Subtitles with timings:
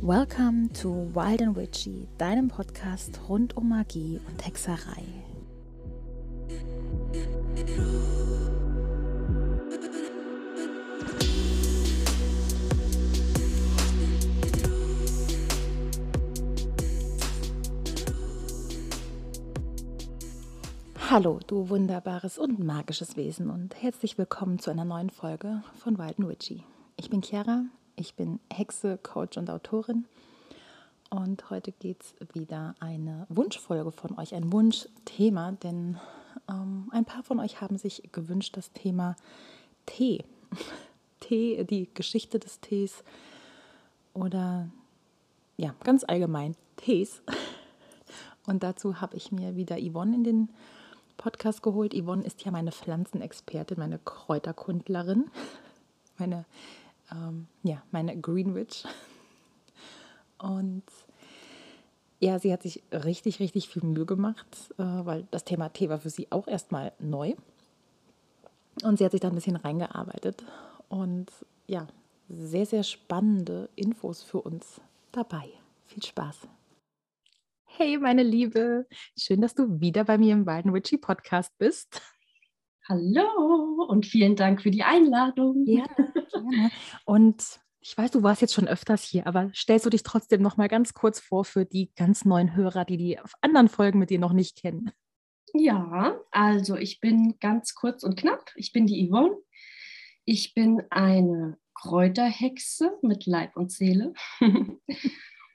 [0.00, 5.25] Welcome to Wild and Witchy, deinem Podcast rund um Magie und Hexerei.
[21.16, 26.18] Hallo, du wunderbares und magisches Wesen und herzlich willkommen zu einer neuen Folge von Wild
[26.18, 26.62] Witchy.
[26.98, 30.04] Ich bin Chiara, ich bin Hexe, Coach und Autorin.
[31.08, 35.98] Und heute geht es wieder eine Wunschfolge von euch, ein Wunschthema, denn
[36.50, 39.16] ähm, ein paar von euch haben sich gewünscht, das Thema
[39.86, 40.22] Tee.
[41.20, 43.02] Tee, die Geschichte des Tees
[44.12, 44.68] oder
[45.56, 47.22] ja, ganz allgemein Tees.
[48.46, 50.48] Und dazu habe ich mir wieder Yvonne in den
[51.16, 51.94] Podcast geholt.
[51.94, 55.30] Yvonne ist ja meine Pflanzenexpertin, meine Kräuterkundlerin,
[56.18, 56.44] meine
[57.10, 58.84] ähm, ja, meine Greenwich.
[60.38, 60.84] Und
[62.20, 64.46] ja, sie hat sich richtig, richtig viel Mühe gemacht,
[64.78, 67.34] äh, weil das Thema Tee war für sie auch erstmal neu.
[68.82, 70.44] Und sie hat sich da ein bisschen reingearbeitet.
[70.88, 71.30] Und
[71.66, 71.86] ja,
[72.28, 74.80] sehr, sehr spannende Infos für uns
[75.12, 75.48] dabei.
[75.86, 76.48] Viel Spaß.
[77.78, 78.86] Hey, meine Liebe,
[79.18, 82.00] schön, dass du wieder bei mir im Walden Witchy Podcast bist.
[82.88, 85.62] Hallo und vielen Dank für die Einladung.
[85.66, 86.70] Ja, gerne.
[87.04, 90.56] Und ich weiß, du warst jetzt schon öfters hier, aber stellst du dich trotzdem noch
[90.56, 94.20] mal ganz kurz vor für die ganz neuen Hörer, die die anderen Folgen mit dir
[94.20, 94.90] noch nicht kennen?
[95.52, 98.52] Ja, also ich bin ganz kurz und knapp.
[98.56, 99.36] Ich bin die Yvonne.
[100.24, 104.14] Ich bin eine Kräuterhexe mit Leib und Seele.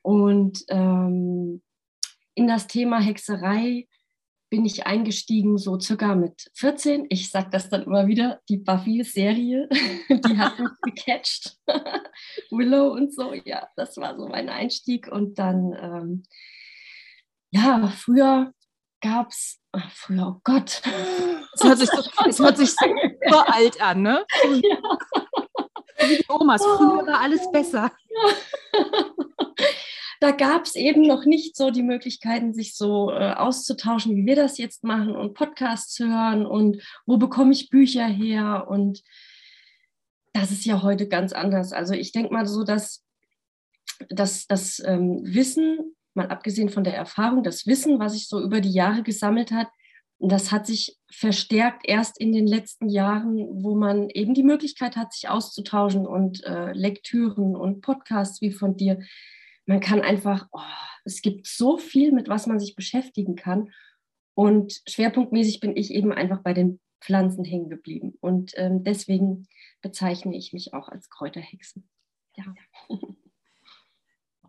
[0.04, 1.64] und ähm,
[2.36, 3.88] in das Thema Hexerei
[4.52, 7.06] bin ich eingestiegen, so circa mit 14.
[7.10, 9.70] Ich sage das dann immer wieder, die Buffy-Serie,
[10.10, 11.58] die hat mich gecatcht.
[12.52, 15.08] Willow und so, ja, das war so mein Einstieg.
[15.08, 16.24] Und dann, ähm,
[17.52, 18.52] ja, früher
[19.02, 19.60] gab es,
[19.94, 20.82] früher, oh Gott.
[21.54, 24.26] Es hört sich so, es hört sich so alt an, ne?
[24.64, 24.98] Ja.
[26.08, 27.92] Wie die Omas, früher war alles besser.
[28.10, 29.11] Ja
[30.22, 34.36] da gab es eben noch nicht so die Möglichkeiten, sich so äh, auszutauschen, wie wir
[34.36, 39.02] das jetzt machen und Podcasts hören und wo bekomme ich Bücher her und
[40.32, 41.74] das ist ja heute ganz anders.
[41.74, 43.04] Also ich denke mal so, dass,
[44.10, 48.62] dass das ähm, Wissen, mal abgesehen von der Erfahrung, das Wissen, was sich so über
[48.62, 49.70] die Jahre gesammelt hat,
[50.20, 55.14] das hat sich verstärkt erst in den letzten Jahren, wo man eben die Möglichkeit hat,
[55.14, 59.00] sich auszutauschen und äh, Lektüren und Podcasts wie von dir
[59.66, 60.60] man kann einfach, oh,
[61.06, 63.72] es gibt so viel, mit was man sich beschäftigen kann.
[64.34, 68.14] Und schwerpunktmäßig bin ich eben einfach bei den Pflanzen hängen geblieben.
[68.22, 69.48] Und ähm, deswegen
[69.82, 71.84] bezeichne ich mich auch als Kräuterhexe.
[72.36, 72.46] Ja.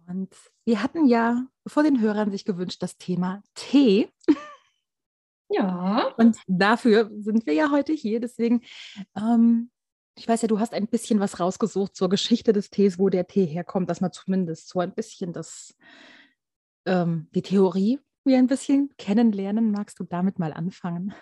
[0.09, 0.35] Und
[0.65, 4.09] wir hatten ja vor den Hörern sich gewünscht das Thema Tee.
[5.49, 6.13] Ja.
[6.17, 8.21] Und dafür sind wir ja heute hier.
[8.21, 8.63] Deswegen
[9.17, 9.71] ähm,
[10.15, 13.27] ich weiß ja, du hast ein bisschen was rausgesucht zur Geschichte des Tees, wo der
[13.27, 15.75] Tee herkommt, dass man zumindest so ein bisschen das,
[16.87, 19.73] ähm, die Theorie wir ein bisschen kennenlernen.
[19.73, 21.13] Magst du damit mal anfangen?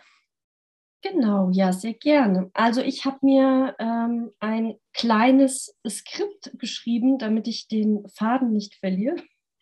[1.03, 2.51] Genau, ja, sehr gerne.
[2.53, 9.17] Also ich habe mir ähm, ein kleines Skript geschrieben, damit ich den Faden nicht verliere.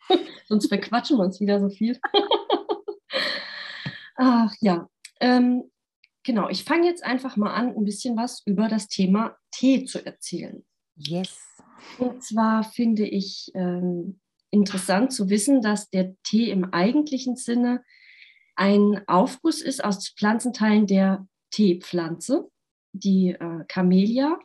[0.47, 1.97] Sonst verquatschen wir uns wieder so viel.
[4.17, 4.89] Ach ja,
[5.21, 5.71] ähm,
[6.29, 10.05] genau, ich fange jetzt einfach mal an, ein bisschen was über das Thema Tee zu
[10.05, 10.63] erzählen.
[10.95, 11.39] Yes.
[11.97, 14.19] Und zwar finde ich ähm,
[14.51, 17.83] interessant zu wissen, dass der Tee im eigentlichen Sinne
[18.55, 22.47] ein Aufguss ist aus Pflanzenteilen der Teepflanze,
[22.91, 24.37] die äh, Camellia.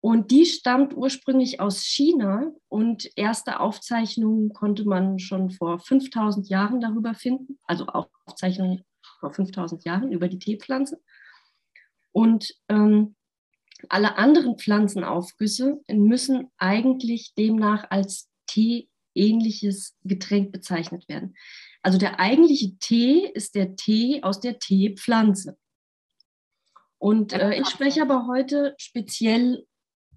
[0.00, 6.80] Und die stammt ursprünglich aus China und erste Aufzeichnungen konnte man schon vor 5000 Jahren
[6.80, 8.84] darüber finden, also Aufzeichnungen
[9.22, 11.00] vor 5000 Jahren über die Teepflanze.
[12.10, 13.14] Und ähm,
[13.88, 21.36] alle anderen Pflanzenaufgüsse müssen eigentlich demnach als Tee-ähnliches Getränk bezeichnet werden.
[21.82, 25.56] Also der eigentliche Tee ist der Tee aus der Teepflanze.
[26.98, 29.66] Und äh, ich spreche aber heute speziell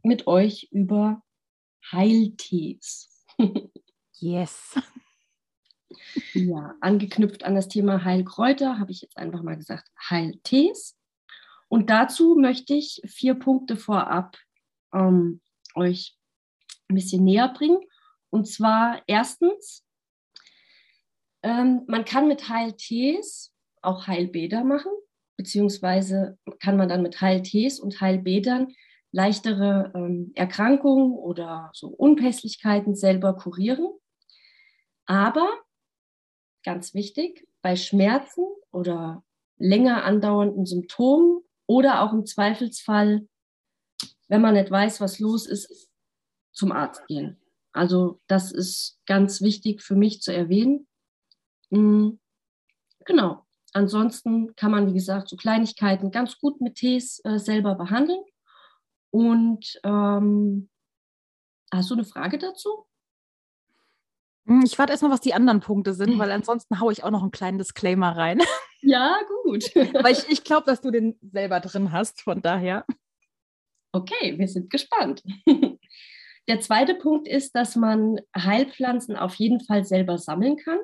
[0.03, 1.21] mit euch über
[1.91, 3.25] Heiltees.
[4.19, 4.75] yes.
[6.33, 10.97] Ja, angeknüpft an das Thema Heilkräuter habe ich jetzt einfach mal gesagt Heiltees.
[11.67, 14.37] Und dazu möchte ich vier Punkte vorab
[14.93, 15.41] ähm,
[15.75, 16.17] euch
[16.87, 17.79] ein bisschen näher bringen.
[18.29, 19.83] Und zwar erstens,
[21.43, 24.91] ähm, man kann mit Heiltees auch Heilbäder machen,
[25.37, 28.73] beziehungsweise kann man dann mit Heiltees und Heilbädern
[29.11, 33.87] leichtere ähm, Erkrankungen oder so Unpässlichkeiten selber kurieren.
[35.05, 35.47] Aber
[36.65, 39.23] ganz wichtig, bei Schmerzen oder
[39.57, 43.27] länger andauernden Symptomen oder auch im Zweifelsfall,
[44.27, 45.89] wenn man nicht weiß, was los ist,
[46.51, 47.39] zum Arzt gehen.
[47.71, 50.87] Also das ist ganz wichtig für mich zu erwähnen.
[51.69, 52.19] Mhm.
[53.05, 53.45] Genau.
[53.73, 58.23] Ansonsten kann man, wie gesagt, so Kleinigkeiten ganz gut mit Tees äh, selber behandeln.
[59.11, 60.69] Und ähm,
[61.71, 62.85] hast du eine Frage dazu?
[64.45, 67.21] Hm, ich warte erstmal, was die anderen Punkte sind, weil ansonsten haue ich auch noch
[67.21, 68.39] einen kleinen Disclaimer rein.
[68.87, 69.73] Ja, gut.
[69.75, 72.85] weil ich, ich glaube, dass du den selber drin hast, von daher.
[73.91, 75.23] Okay, wir sind gespannt.
[76.47, 80.77] Der zweite Punkt ist, dass man Heilpflanzen auf jeden Fall selber sammeln kann.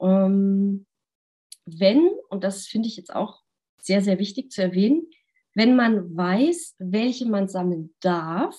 [0.00, 0.86] Ähm,
[1.66, 3.42] wenn, und das finde ich jetzt auch
[3.80, 5.06] sehr, sehr wichtig zu erwähnen,
[5.54, 8.56] wenn man weiß, welche man sammeln darf,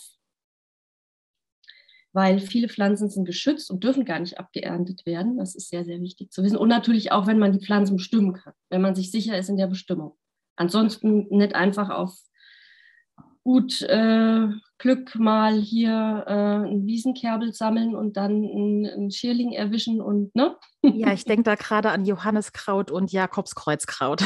[2.15, 5.37] weil viele Pflanzen sind geschützt und dürfen gar nicht abgeerntet werden.
[5.37, 6.55] Das ist sehr, sehr wichtig zu wissen.
[6.55, 9.57] Und natürlich auch, wenn man die Pflanzen bestimmen kann, wenn man sich sicher ist in
[9.57, 10.15] der Bestimmung.
[10.55, 12.17] Ansonsten nicht einfach auf
[13.43, 14.47] gut äh,
[14.77, 20.55] Glück mal hier äh, einen Wiesenkerbel sammeln und dann einen, einen Schierling erwischen und ne?
[20.83, 24.25] Ja, ich denke da gerade an Johanniskraut und Jakobskreuzkraut.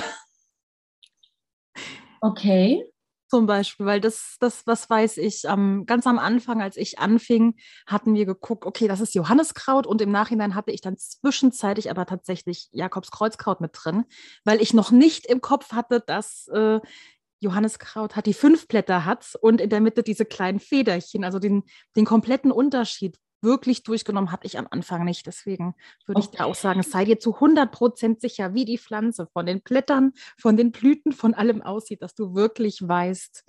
[2.21, 2.85] Okay
[3.29, 7.55] zum Beispiel, weil das, das, was weiß ich, ähm, ganz am Anfang, als ich anfing,
[7.85, 12.05] hatten wir geguckt, okay, das ist Johanniskraut und im Nachhinein hatte ich dann zwischenzeitlich aber
[12.05, 14.05] tatsächlich Jakobskreuzkraut mit drin,
[14.45, 16.79] weil ich noch nicht im Kopf hatte, dass äh,
[17.41, 21.63] Johanniskraut hat die fünf Blätter hat und in der Mitte diese kleinen Federchen, also den,
[21.95, 25.25] den kompletten Unterschied wirklich durchgenommen hatte ich am Anfang nicht.
[25.27, 25.75] Deswegen
[26.05, 26.29] würde okay.
[26.31, 29.61] ich da auch sagen, sei dir zu 100 Prozent sicher, wie die Pflanze von den
[29.61, 33.45] Blättern, von den Blüten, von allem aussieht, dass du wirklich weißt,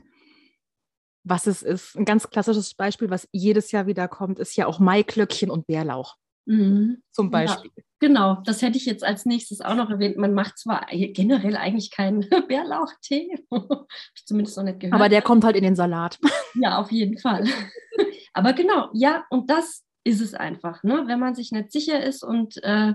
[1.25, 1.97] was es ist.
[1.97, 6.17] Ein ganz klassisches Beispiel, was jedes Jahr wieder kommt, ist ja auch Maiklöckchen und Bärlauch.
[6.47, 7.03] Mhm.
[7.13, 7.71] Zum Beispiel.
[7.77, 10.17] Ja, genau, das hätte ich jetzt als nächstes auch noch erwähnt.
[10.17, 13.29] Man macht zwar generell eigentlich keinen Bärlauchtee,
[14.25, 14.95] zumindest noch nicht gehört.
[14.95, 16.19] Aber der kommt halt in den Salat.
[16.55, 17.45] Ja, auf jeden Fall.
[18.33, 20.83] Aber genau, ja, und das ist es einfach.
[20.83, 21.05] Ne?
[21.07, 22.95] Wenn man sich nicht sicher ist und äh,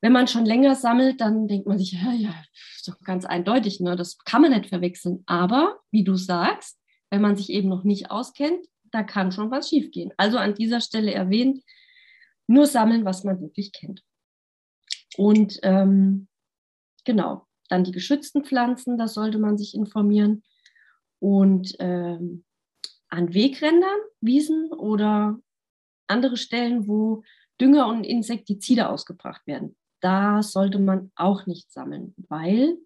[0.00, 2.34] wenn man schon länger sammelt, dann denkt man sich, ja, ja,
[2.76, 3.96] ist ganz eindeutig, ne?
[3.96, 5.22] das kann man nicht verwechseln.
[5.26, 6.78] Aber wie du sagst,
[7.10, 10.12] wenn man sich eben noch nicht auskennt, da kann schon was schiefgehen.
[10.16, 11.62] Also an dieser Stelle erwähnt,
[12.46, 14.02] nur sammeln, was man wirklich kennt.
[15.16, 16.28] Und ähm,
[17.04, 20.42] genau, dann die geschützten Pflanzen, da sollte man sich informieren.
[21.18, 22.44] Und ähm,
[23.08, 25.38] an Wegrändern, Wiesen oder
[26.06, 27.22] andere Stellen, wo
[27.60, 29.76] Dünger und Insektizide ausgebracht werden.
[30.00, 32.76] Da sollte man auch nicht sammeln, weil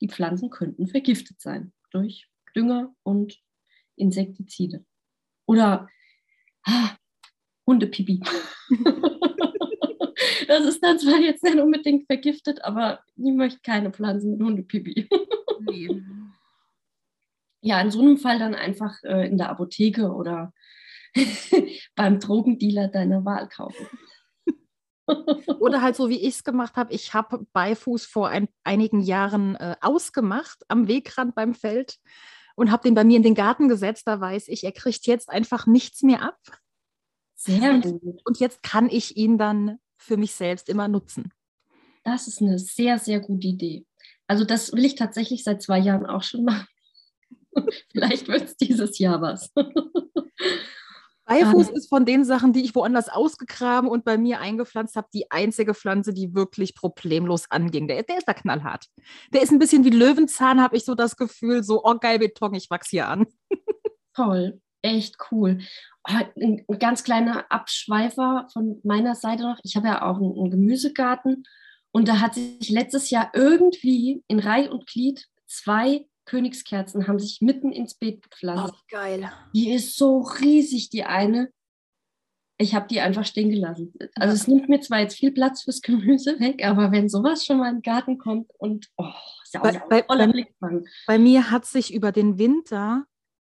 [0.00, 3.38] die Pflanzen könnten vergiftet sein durch Dünger und
[3.96, 4.84] Insektizide.
[5.46, 5.88] Oder
[6.64, 6.96] ah,
[7.66, 8.20] Hundepipi.
[10.48, 15.08] das ist dann zwar jetzt nicht unbedingt vergiftet, aber ich möchte keine Pflanzen mit Hundepipi.
[15.60, 15.88] nee
[17.66, 20.52] ja, in so einem Fall dann einfach äh, in der Apotheke oder
[21.96, 23.86] beim Drogendealer deiner Wahl kaufen.
[25.60, 26.92] Oder halt so, wie ich es gemacht habe.
[26.92, 31.98] Ich habe Beifuß vor ein, einigen Jahren äh, ausgemacht am Wegrand beim Feld
[32.56, 34.08] und habe den bei mir in den Garten gesetzt.
[34.08, 36.40] Da weiß ich, er kriegt jetzt einfach nichts mehr ab.
[37.36, 38.20] Sehr gut.
[38.24, 41.32] Und jetzt kann ich ihn dann für mich selbst immer nutzen.
[42.02, 43.86] Das ist eine sehr, sehr gute Idee.
[44.26, 46.66] Also das will ich tatsächlich seit zwei Jahren auch schon machen.
[47.92, 49.52] Vielleicht wird es dieses Jahr was.
[51.26, 55.28] Beifuß ist von den Sachen, die ich woanders ausgegraben und bei mir eingepflanzt habe, die
[55.30, 57.88] einzige Pflanze, die wirklich problemlos anging.
[57.88, 58.86] Der, der ist da knallhart.
[59.32, 62.54] Der ist ein bisschen wie Löwenzahn, habe ich so das Gefühl, so, oh geil, Beton,
[62.54, 63.26] ich wachse hier an.
[64.14, 65.58] Toll, echt cool.
[66.08, 69.58] Oh, ein, ein, ganz kleiner Abschweifer von meiner Seite noch.
[69.64, 71.42] Ich habe ja auch einen, einen Gemüsegarten
[71.90, 77.40] und da hat sich letztes Jahr irgendwie in Reih und Glied zwei Königskerzen haben sich
[77.40, 78.74] mitten ins Beet gepflanzt.
[78.76, 79.30] Oh, geil.
[79.54, 81.50] Die ist so riesig, die eine.
[82.58, 83.92] Ich habe die einfach stehen gelassen.
[84.14, 87.58] Also es nimmt mir zwar jetzt viel Platz fürs Gemüse weg, aber wenn sowas schon
[87.58, 89.04] mal in den Garten kommt und oh,
[89.52, 93.06] ja bei, bei, bei, bei, mir hat sich über den Winter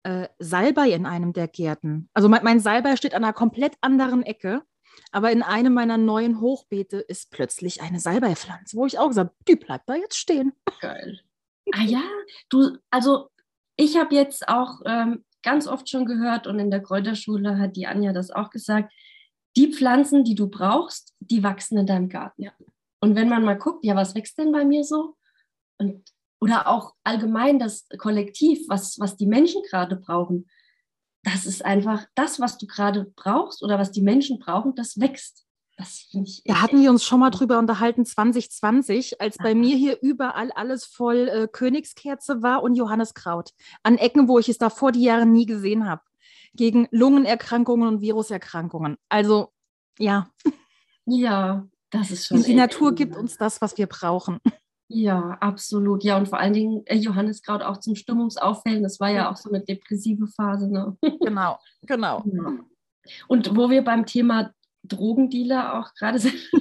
[0.04, 2.10] äh, Salbei in einem der Gärten.
[2.14, 4.64] Also mein, mein Salbei steht an einer komplett anderen Ecke.
[5.12, 9.56] Aber in einem meiner neuen Hochbeete ist plötzlich eine Salbeipflanze, wo ich auch gesagt die
[9.56, 10.54] bleibt da jetzt stehen.
[10.82, 11.20] Geil.
[11.72, 12.04] Ah ja,
[12.50, 13.30] du, also
[13.78, 17.88] ich habe jetzt auch ähm, ganz oft schon gehört und in der Kräuterschule hat die
[17.88, 18.92] Anja das auch gesagt,
[19.56, 22.44] die Pflanzen, die du brauchst, die wachsen in deinem Garten.
[22.44, 22.52] Ja.
[23.02, 25.16] Und wenn man mal guckt, ja, was wächst denn bei mir so?
[25.78, 30.50] Und, oder auch allgemein das Kollektiv, was, was die Menschen gerade brauchen.
[31.24, 35.46] Das ist einfach das, was du gerade brauchst oder was die Menschen brauchen, das wächst.
[35.84, 36.42] Das ich.
[36.46, 40.86] Ja, hatten wir uns schon mal drüber unterhalten, 2020, als bei mir hier überall alles
[40.86, 43.52] voll äh, Königskerze war und Johanneskraut.
[43.84, 46.02] An Ecken, wo ich es davor die Jahre nie gesehen habe.
[46.54, 48.96] Gegen Lungenerkrankungen und Viruserkrankungen.
[49.10, 49.52] Also,
[50.00, 50.30] ja.
[51.06, 52.38] Ja, das ist schon.
[52.38, 54.40] Die, die Natur gibt uns das, was wir brauchen.
[54.88, 56.04] Ja, absolut.
[56.04, 58.84] Ja, und vor allen Dingen äh, Johanneskraut auch zum Stimmungsaufhellen.
[58.84, 60.72] Das war ja auch so eine depressive Phase.
[60.72, 60.96] Ne?
[61.20, 62.24] Genau, genau.
[62.26, 62.60] Ja.
[63.28, 66.34] Und wo wir beim Thema Drogendealer auch gerade sind.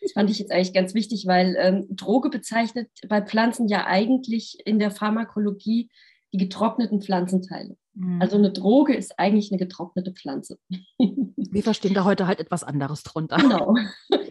[0.00, 4.58] das fand ich jetzt eigentlich ganz wichtig, weil ähm, Droge bezeichnet bei Pflanzen ja eigentlich
[4.64, 5.90] in der Pharmakologie
[6.32, 7.76] die getrockneten Pflanzenteile.
[7.94, 8.22] Mhm.
[8.22, 10.58] Also eine Droge ist eigentlich eine getrocknete Pflanze.
[10.98, 13.36] Wir verstehen da heute halt etwas anderes drunter.
[13.36, 13.74] Genau.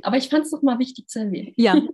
[0.01, 1.53] Aber ich fand es doch mal wichtig zu erwähnen.
[1.57, 1.81] Ja.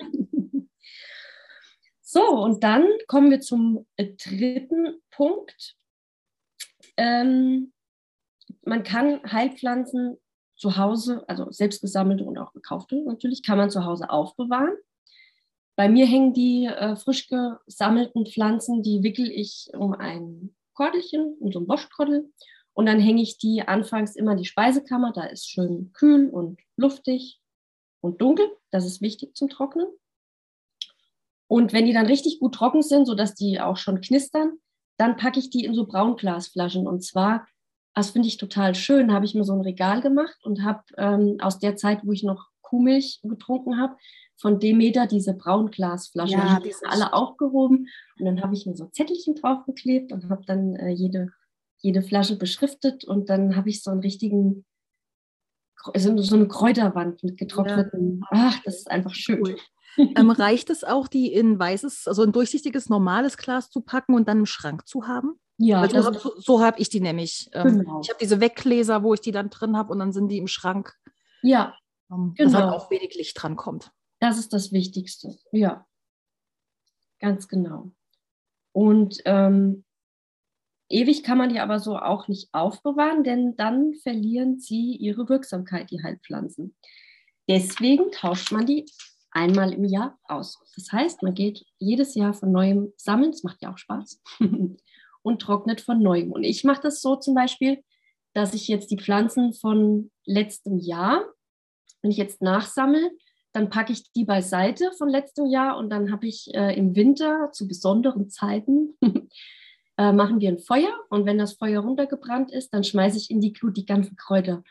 [2.10, 5.75] So, und dann kommen wir zum äh, dritten Punkt.
[6.96, 7.74] Ähm,
[8.63, 10.17] man kann Heilpflanzen
[10.58, 14.76] zu Hause, also selbst gesammelte und auch gekaufte natürlich, kann man zu Hause aufbewahren.
[15.76, 21.52] Bei mir hängen die äh, frisch gesammelten Pflanzen, die wickel ich um ein Kordelchen, um
[21.52, 22.32] so ein Waschkordel.
[22.74, 25.12] Und dann hänge ich die anfangs immer in die Speisekammer.
[25.14, 27.40] Da ist schön kühl und luftig
[28.02, 28.48] und dunkel.
[28.72, 29.88] Das ist wichtig zum Trocknen.
[31.48, 34.60] Und wenn die dann richtig gut trocken sind, sodass die auch schon knistern,
[34.98, 36.88] dann packe ich die in so Braunglasflaschen.
[36.88, 37.48] Und zwar
[37.98, 39.12] das finde ich total schön.
[39.12, 42.22] habe ich mir so ein Regal gemacht und habe ähm, aus der Zeit, wo ich
[42.22, 43.96] noch Kuhmilch getrunken habe,
[44.39, 46.38] von Demeter diese Braunglasflaschen.
[46.38, 47.88] Ja, die sind alle aufgehoben.
[48.20, 51.32] Und dann habe ich mir so Zettelchen draufgeklebt und habe dann äh, jede,
[51.80, 53.04] jede Flasche beschriftet.
[53.04, 54.63] Und dann habe ich so einen richtigen,
[55.96, 58.20] so, so eine Kräuterwand mit getrockneten.
[58.32, 58.51] Ja.
[58.51, 59.42] Ach, das ist einfach schön.
[59.42, 59.58] Cool.
[59.98, 64.27] ähm, reicht es auch, die in weißes, also ein durchsichtiges, normales Glas zu packen und
[64.27, 65.39] dann im Schrank zu haben?
[65.58, 67.50] Ja, also so, so habe ich die nämlich.
[67.54, 68.02] Ähm, genau.
[68.02, 70.48] Ich habe diese Weggläser, wo ich die dann drin habe und dann sind die im
[70.48, 70.94] Schrank.
[71.42, 71.76] Ja,
[72.12, 72.52] ähm, genau.
[72.52, 73.92] Dass halt auch wenig Licht dran kommt.
[74.20, 75.38] Das ist das Wichtigste.
[75.52, 75.86] Ja,
[77.20, 77.92] ganz genau.
[78.72, 79.84] Und ähm,
[80.90, 85.90] ewig kann man die aber so auch nicht aufbewahren, denn dann verlieren sie ihre Wirksamkeit,
[85.90, 86.76] die Heilpflanzen.
[87.50, 88.86] Deswegen tauscht man die
[89.32, 90.60] einmal im Jahr aus.
[90.76, 93.32] Das heißt, man geht jedes Jahr von neuem sammeln.
[93.32, 94.22] Es macht ja auch Spaß.
[95.28, 96.32] und trocknet von neuem.
[96.32, 97.84] Und ich mache das so zum Beispiel,
[98.34, 101.26] dass ich jetzt die Pflanzen von letztem Jahr,
[102.02, 103.12] wenn ich jetzt nachsammle,
[103.54, 107.52] dann packe ich die beiseite von letztem Jahr und dann habe ich äh, im Winter
[107.52, 108.96] zu besonderen Zeiten
[109.98, 113.42] äh, machen wir ein Feuer und wenn das Feuer runtergebrannt ist, dann schmeiße ich in
[113.42, 114.64] die Glut die ganzen Kräuter.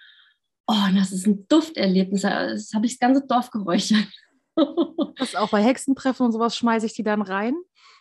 [0.68, 2.22] Oh, das ist ein Dufterlebnis.
[2.22, 4.06] Das habe ich das ganze Dorf geräuchert.
[5.18, 7.54] Das auch bei Hexentreffen und sowas schmeiße ich die dann rein.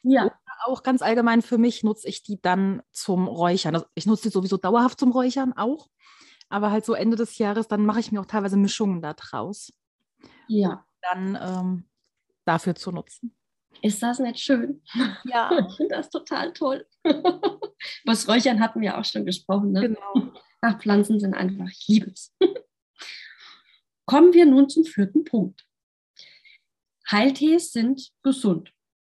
[0.03, 0.31] Ja.
[0.65, 3.75] Auch ganz allgemein für mich nutze ich die dann zum Räuchern.
[3.75, 5.89] Also ich nutze die sowieso dauerhaft zum Räuchern auch.
[6.49, 9.73] Aber halt so Ende des Jahres, dann mache ich mir auch teilweise Mischungen da draus.
[10.47, 10.85] Ja.
[11.01, 11.83] Dann ähm,
[12.45, 13.35] dafür zu nutzen.
[13.81, 14.81] Ist das nicht schön?
[15.25, 15.51] Ja.
[15.69, 16.87] Ich finde das total toll.
[18.05, 19.71] Was Räuchern hatten wir auch schon gesprochen.
[19.71, 19.81] Ne?
[19.81, 20.31] Genau.
[20.61, 22.35] Ach, Pflanzen sind einfach, ich liebe es.
[24.05, 25.65] Kommen wir nun zum vierten Punkt.
[27.09, 28.71] Heiltees sind gesund,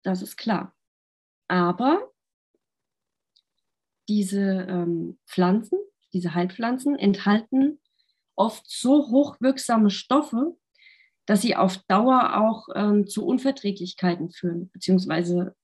[0.03, 0.74] das ist klar.
[1.47, 2.11] Aber
[4.07, 5.79] diese ähm, Pflanzen,
[6.13, 7.79] diese Heilpflanzen enthalten
[8.35, 10.57] oft so hochwirksame Stoffe,
[11.25, 15.55] dass sie auf Dauer auch ähm, zu Unverträglichkeiten führen, beziehungsweise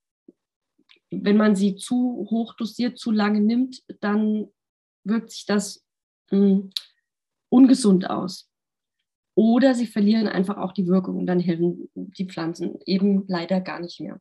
[1.11, 4.47] wenn man sie zu hoch dosiert, zu lange nimmt, dann
[5.03, 5.85] wirkt sich das
[6.31, 6.69] mh, hm,
[7.49, 8.49] ungesund aus.
[9.35, 13.79] Oder sie verlieren einfach auch die Wirkung und dann helfen die Pflanzen eben leider gar
[13.79, 14.19] nicht mehr.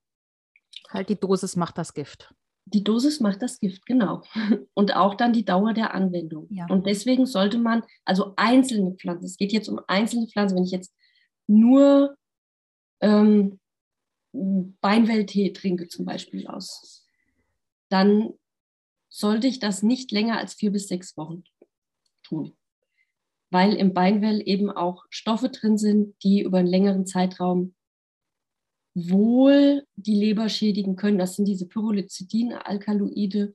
[0.90, 2.34] Halt die Dosis macht das Gift.
[2.66, 4.22] Die Dosis macht das Gift, genau.
[4.74, 6.46] Und auch dann die Dauer der Anwendung.
[6.50, 6.66] Ja.
[6.68, 10.70] Und deswegen sollte man, also einzelne Pflanzen, es geht jetzt um einzelne Pflanzen, wenn ich
[10.70, 10.94] jetzt
[11.46, 12.16] nur
[13.00, 13.58] ähm,
[14.32, 17.04] Beinwelltee trinke zum Beispiel aus,
[17.88, 18.34] dann
[19.08, 21.42] sollte ich das nicht länger als vier bis sechs Wochen
[22.22, 22.56] tun
[23.50, 27.74] weil im Beinwell eben auch Stoffe drin sind, die über einen längeren Zeitraum
[28.94, 31.18] wohl die Leber schädigen können.
[31.18, 33.54] Das sind diese Pyrrolizidin-Alkaloide.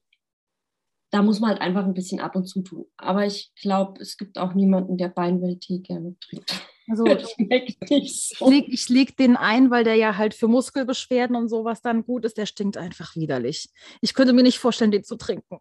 [1.11, 2.85] Da muss man halt einfach ein bisschen ab und zu tun.
[2.97, 6.61] Aber ich glaube, es gibt auch niemanden, der Beinwell-Tee gerne trinkt.
[6.87, 8.51] Also schmeckt nicht so.
[8.51, 12.25] Ich lege leg den ein, weil der ja halt für Muskelbeschwerden und sowas dann gut
[12.25, 12.37] ist.
[12.37, 13.69] Der stinkt einfach widerlich.
[14.01, 15.57] Ich könnte mir nicht vorstellen, den zu trinken.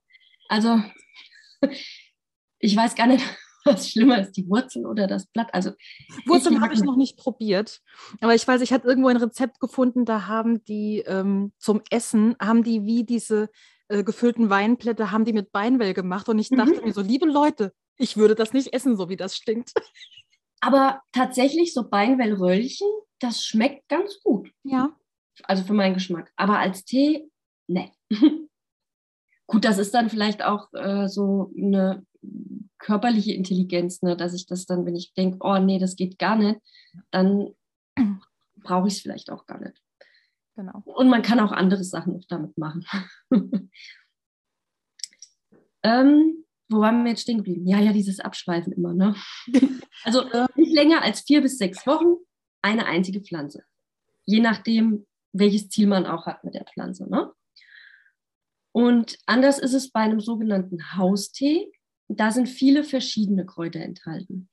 [0.49, 0.83] Also
[2.59, 3.25] ich weiß gar nicht,
[3.65, 5.53] was schlimmer ist, die Wurzel oder das Blatt.
[5.53, 5.73] Also
[6.27, 7.81] Wurzeln habe ich noch nicht probiert,
[8.21, 12.37] aber ich weiß, ich hatte irgendwo ein Rezept gefunden, da haben die ähm, zum Essen,
[12.41, 13.49] haben die wie diese
[13.89, 16.57] äh, gefüllten Weinblätter, haben die mit Beinwell gemacht und ich mhm.
[16.57, 19.73] dachte mir so, liebe Leute, ich würde das nicht essen, so wie das stinkt.
[20.61, 24.51] Aber tatsächlich so Beinwellröllchen, das schmeckt ganz gut.
[24.63, 24.97] Ja.
[25.43, 26.33] Also für meinen Geschmack.
[26.37, 27.29] Aber als Tee,
[27.67, 27.93] ne.
[29.47, 32.07] gut, das ist dann vielleicht auch äh, so eine
[32.85, 36.37] körperliche Intelligenz, ne, dass ich das dann, wenn ich denke, oh nee, das geht gar
[36.37, 36.61] nicht,
[37.11, 37.55] dann
[38.63, 39.81] brauche ich es vielleicht auch gar nicht.
[40.55, 40.83] Genau.
[40.85, 42.85] Und man kann auch andere Sachen noch damit machen.
[45.83, 47.67] ähm, wo waren wir jetzt stehen geblieben?
[47.67, 49.17] Ja, ja, dieses Abschweifen immer, ne?
[50.05, 50.25] also
[50.55, 52.17] nicht länger als vier bis sechs Wochen
[52.61, 53.65] eine einzige Pflanze.
[54.27, 57.33] Je nachdem, welches Ziel man auch hat mit der Pflanze, ne?
[58.73, 61.73] Und anders ist es bei einem sogenannten Haustee
[62.21, 64.49] da sind viele verschiedene Kräuter enthalten.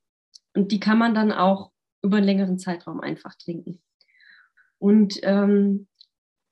[0.54, 3.82] Und die kann man dann auch über einen längeren Zeitraum einfach trinken.
[4.80, 5.88] Und ähm,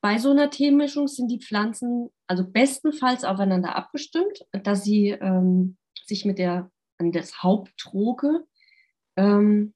[0.01, 6.25] bei so einer Teemischung sind die Pflanzen also bestenfalls aufeinander abgestimmt, dass sie ähm, sich
[6.25, 8.45] mit der an das Hauptdroge,
[9.15, 9.73] ähm,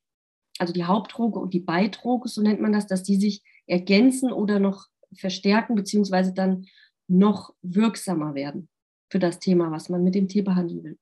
[0.59, 4.59] also die Hauptdroge und die Beidroge, so nennt man das, dass die sich ergänzen oder
[4.59, 6.67] noch verstärken, beziehungsweise dann
[7.07, 8.69] noch wirksamer werden
[9.09, 10.99] für das Thema, was man mit dem Tee behandeln will.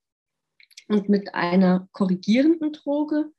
[0.92, 3.32] Und mit einer korrigierenden Droge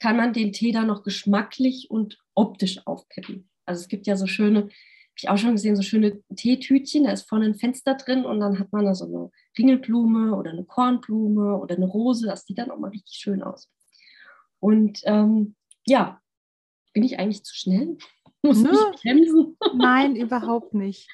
[0.00, 3.48] kann man den Tee dann noch geschmacklich und optisch aufpeppen.
[3.66, 4.72] Also es gibt ja so schöne, habe
[5.16, 8.58] ich auch schon gesehen, so schöne Teetütchen, da ist vorne ein Fenster drin und dann
[8.58, 12.72] hat man da so eine Ringelblume oder eine Kornblume oder eine Rose, das sieht dann
[12.72, 13.70] auch mal richtig schön aus.
[14.58, 15.54] Und ähm,
[15.86, 16.20] ja,
[16.94, 17.96] bin ich eigentlich zu schnell?
[18.42, 18.72] Muss Nö.
[18.72, 19.56] ich bremsen?
[19.76, 21.08] Nein, überhaupt nicht.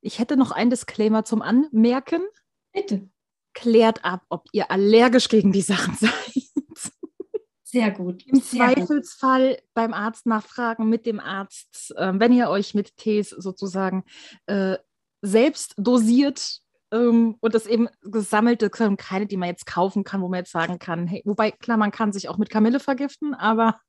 [0.00, 2.22] Ich hätte noch ein Disclaimer zum Anmerken.
[2.72, 3.08] Bitte
[3.54, 6.12] klärt ab, ob ihr allergisch gegen die Sachen seid.
[7.64, 8.22] Sehr gut.
[8.26, 9.64] Im Sehr Zweifelsfall gut.
[9.72, 14.04] beim Arzt nachfragen, mit dem Arzt, äh, wenn ihr euch mit Tees sozusagen
[14.44, 14.76] äh,
[15.22, 16.60] selbst dosiert
[16.92, 20.78] ähm, und das eben gesammelte, keine, die man jetzt kaufen kann, wo man jetzt sagen
[20.78, 23.80] kann, hey, wobei klar, man kann sich auch mit Kamille vergiften, aber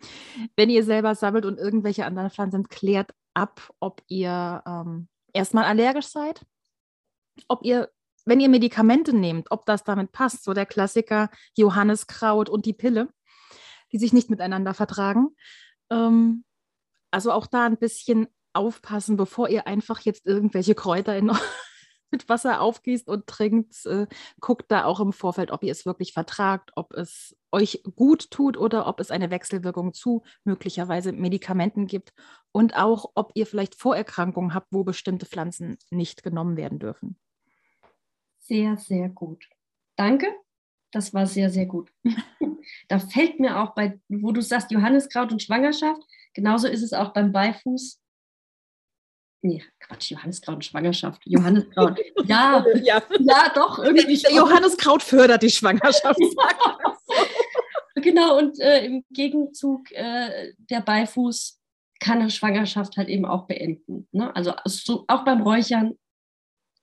[0.56, 6.06] wenn ihr selber sammelt und irgendwelche anderen Pflanzen, klärt ab, ob ihr ähm, erstmal allergisch
[6.06, 6.46] seid,
[7.46, 7.90] ob ihr
[8.28, 13.08] wenn ihr Medikamente nehmt, ob das damit passt, so der Klassiker Johanniskraut und die Pille,
[13.90, 15.28] die sich nicht miteinander vertragen.
[15.90, 16.44] Ähm,
[17.10, 21.32] also auch da ein bisschen aufpassen, bevor ihr einfach jetzt irgendwelche Kräuter in,
[22.10, 23.86] mit Wasser aufgießt und trinkt.
[23.86, 24.06] Äh,
[24.40, 28.58] guckt da auch im Vorfeld, ob ihr es wirklich vertragt, ob es euch gut tut
[28.58, 32.12] oder ob es eine Wechselwirkung zu möglicherweise Medikamenten gibt
[32.52, 37.18] und auch, ob ihr vielleicht Vorerkrankungen habt, wo bestimmte Pflanzen nicht genommen werden dürfen
[38.48, 39.44] sehr, sehr gut.
[39.96, 40.26] Danke.
[40.90, 41.92] Das war sehr, sehr gut.
[42.88, 47.12] da fällt mir auch bei, wo du sagst, Johanniskraut und Schwangerschaft, genauso ist es auch
[47.12, 48.00] beim Beifuß.
[49.42, 51.22] Nee, Quatsch, Johanniskraut und Schwangerschaft.
[51.24, 52.00] Johanniskraut.
[52.24, 53.78] Ja, ja, ja doch.
[53.78, 56.18] Irgendwie Johanniskraut fördert die Schwangerschaft.
[57.94, 61.60] genau, und äh, im Gegenzug äh, der Beifuß
[62.00, 64.08] kann eine Schwangerschaft halt eben auch beenden.
[64.12, 64.34] Ne?
[64.34, 65.96] Also so, auch beim Räuchern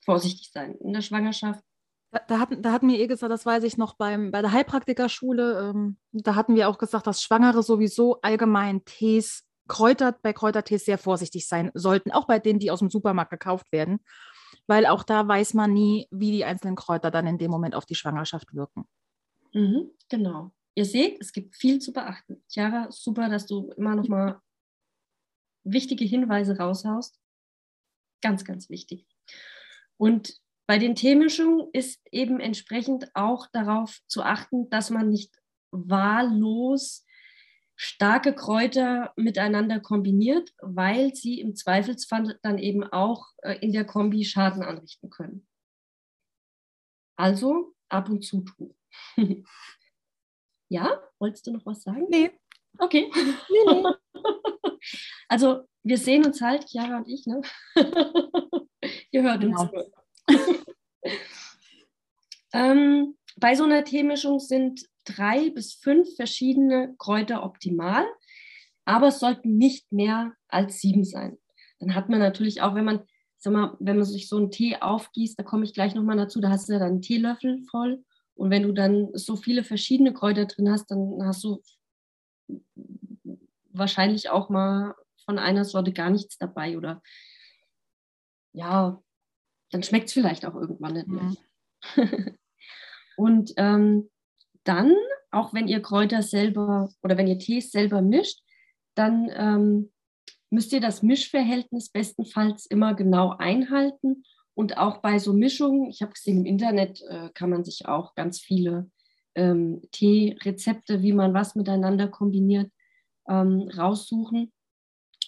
[0.05, 1.63] vorsichtig sein in der Schwangerschaft.
[2.11, 4.51] Da, da, hatten, da hatten wir eh gesagt, das weiß ich noch beim, bei der
[4.51, 10.85] Heilpraktikerschule, ähm, da hatten wir auch gesagt, dass Schwangere sowieso allgemein Tees, Kräuter, bei Kräutertees
[10.85, 13.99] sehr vorsichtig sein sollten, auch bei denen, die aus dem Supermarkt gekauft werden,
[14.67, 17.85] weil auch da weiß man nie, wie die einzelnen Kräuter dann in dem Moment auf
[17.85, 18.85] die Schwangerschaft wirken.
[19.53, 20.51] Mhm, genau.
[20.75, 22.43] Ihr seht, es gibt viel zu beachten.
[22.49, 24.41] Chiara, super, dass du immer noch mal
[25.63, 27.19] wichtige Hinweise raushaust.
[28.21, 29.07] Ganz, ganz wichtig.
[29.97, 30.35] Und
[30.67, 35.33] bei den Teemischungen ist eben entsprechend auch darauf zu achten, dass man nicht
[35.71, 37.05] wahllos
[37.75, 44.23] starke Kräuter miteinander kombiniert, weil sie im Zweifelsfall dann eben auch äh, in der Kombi
[44.23, 45.45] Schaden anrichten können.
[47.17, 48.75] Also ab und zu tun.
[50.69, 52.07] ja, wolltest du noch was sagen?
[52.09, 52.31] Nee.
[52.77, 53.11] Okay.
[53.49, 53.83] Nee, nee.
[55.27, 57.41] Also wir sehen uns halt, Chiara und ich, ne?
[59.15, 59.61] Ihr hört genau.
[59.61, 59.91] uns.
[62.53, 68.05] ähm, bei so einer Teemischung sind drei bis fünf verschiedene Kräuter optimal,
[68.83, 71.37] aber es sollten nicht mehr als sieben sein.
[71.79, 74.75] Dann hat man natürlich auch, wenn man, sag mal, wenn man sich so einen Tee
[74.81, 78.03] aufgießt, da komme ich gleich nochmal dazu, da hast du ja dann einen Teelöffel voll.
[78.33, 81.61] Und wenn du dann so viele verschiedene Kräuter drin hast, dann hast du
[83.71, 87.01] wahrscheinlich auch mal von einer Sorte gar nichts dabei oder
[88.51, 89.01] ja,
[89.71, 91.33] dann schmeckt es vielleicht auch irgendwann nicht mehr.
[91.95, 92.37] Mhm.
[93.17, 94.09] Und ähm,
[94.63, 94.93] dann,
[95.31, 98.41] auch wenn ihr Kräuter selber oder wenn ihr Tees selber mischt,
[98.95, 99.91] dann ähm,
[100.49, 104.23] müsst ihr das Mischverhältnis bestenfalls immer genau einhalten.
[104.53, 108.15] Und auch bei so Mischungen, ich habe gesehen, im Internet äh, kann man sich auch
[108.15, 108.89] ganz viele
[109.35, 112.71] ähm, Teerezepte, wie man was miteinander kombiniert,
[113.27, 114.51] ähm, raussuchen.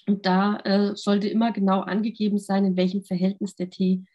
[0.07, 4.05] Und da äh, sollte immer genau angegeben sein, in welchem Verhältnis der Tee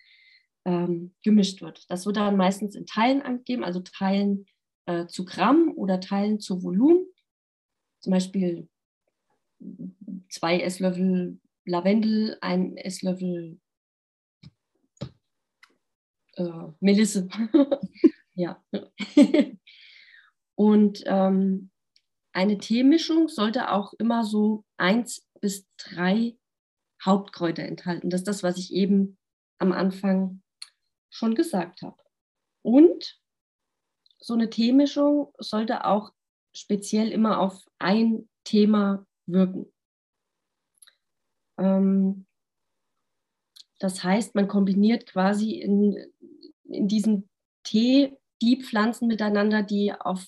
[0.64, 1.84] ähm, gemischt wird.
[1.90, 4.46] Das wird dann meistens in Teilen angegeben, also Teilen
[4.86, 7.06] äh, zu Gramm oder Teilen zu Volumen.
[8.00, 8.68] Zum Beispiel
[10.28, 13.60] zwei Esslöffel Lavendel, ein Esslöffel
[16.36, 17.28] äh, Melisse.
[18.34, 18.62] ja.
[20.54, 21.70] Und ähm,
[22.32, 26.36] eine Teemischung sollte auch immer so eins bis drei
[27.04, 28.10] Hauptkräuter enthalten.
[28.10, 29.18] Das ist das, was ich eben
[29.58, 30.41] am Anfang
[31.12, 32.02] schon gesagt habe.
[32.62, 33.20] Und
[34.18, 36.12] so eine Teemischung sollte auch
[36.54, 39.72] speziell immer auf ein Thema wirken.
[41.58, 42.26] Ähm,
[43.78, 45.96] das heißt, man kombiniert quasi in,
[46.64, 47.28] in diesem
[47.64, 50.26] Tee die Pflanzen miteinander, die auf,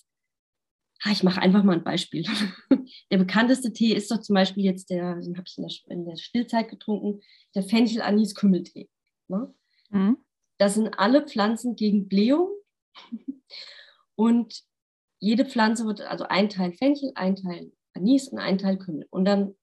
[1.03, 2.25] ah, ich mache einfach mal ein Beispiel.
[3.11, 6.05] Der bekannteste Tee ist doch zum Beispiel jetzt der, den habe ich in der, in
[6.05, 7.21] der, Stillzeit getrunken,
[7.55, 8.89] der Fenchel-Anis-Kümmeltee.
[9.29, 9.55] Ne?
[9.91, 10.24] Mhm.
[10.59, 12.49] Das sind alle Pflanzen gegen Blähung.
[14.15, 14.63] Und
[15.19, 19.07] jede Pflanze wird, also ein Teil Fenchel, ein Teil Anis und ein Teil Kümmel.
[19.11, 19.55] Und dann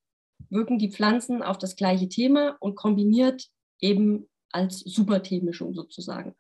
[0.50, 3.48] wirken die Pflanzen auf das gleiche Thema und kombiniert
[3.80, 6.36] eben als Superteemischung sozusagen.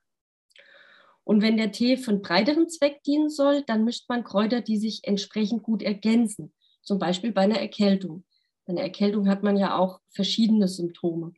[1.23, 4.77] Und wenn der Tee für einen breiteren Zweck dienen soll, dann mischt man Kräuter, die
[4.77, 6.53] sich entsprechend gut ergänzen.
[6.81, 8.25] Zum Beispiel bei einer Erkältung.
[8.65, 11.33] Bei einer Erkältung hat man ja auch verschiedene Symptome.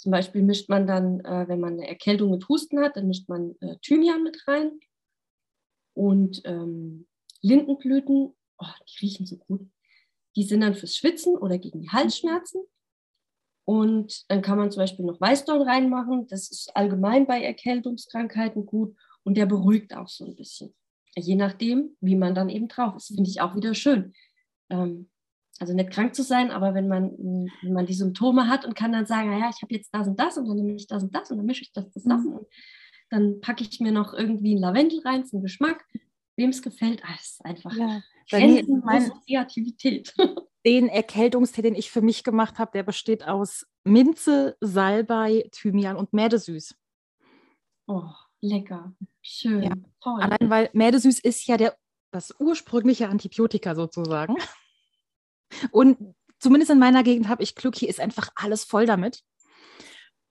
[0.00, 3.28] Zum Beispiel mischt man dann, äh, wenn man eine Erkältung mit Husten hat, dann mischt
[3.28, 4.80] man äh, Thymian mit rein
[5.92, 7.06] und ähm,
[7.42, 8.34] Lindenblüten.
[8.58, 9.68] Oh, die riechen so gut.
[10.36, 12.62] Die sind dann fürs Schwitzen oder gegen die Halsschmerzen.
[13.66, 16.26] Und dann kann man zum Beispiel noch Weißdorn reinmachen.
[16.28, 20.74] Das ist allgemein bei Erkältungskrankheiten gut und der beruhigt auch so ein bisschen.
[21.14, 23.08] Je nachdem, wie man dann eben drauf ist.
[23.08, 24.14] Finde ich auch wieder schön.
[24.70, 25.10] Ähm,
[25.58, 27.12] also nicht krank zu sein, aber wenn man,
[27.62, 30.18] wenn man die Symptome hat und kann dann sagen, naja, ich habe jetzt das und
[30.18, 32.36] das und dann nehme ich das und das und dann mische ich das zusammen mhm.
[32.36, 32.46] und
[33.10, 35.84] dann packe ich mir noch irgendwie einen Lavendel rein zum Geschmack.
[36.36, 38.00] Wem es gefällt, ah, ist einfach ja.
[38.30, 40.14] meine Kreativität.
[40.66, 46.12] Den Erkältungstee, den ich für mich gemacht habe, der besteht aus Minze, Salbei, Thymian und
[46.12, 46.74] Mädesüß.
[47.86, 48.10] Oh,
[48.40, 48.94] lecker.
[49.22, 49.62] Schön.
[49.62, 49.72] Ja.
[50.02, 50.20] Toll.
[50.22, 51.76] Allein weil Mädesüß ist ja der,
[52.12, 54.36] das ursprüngliche Antibiotika sozusagen.
[55.70, 59.22] Und zumindest in meiner Gegend habe ich Glück, hier ist einfach alles voll damit.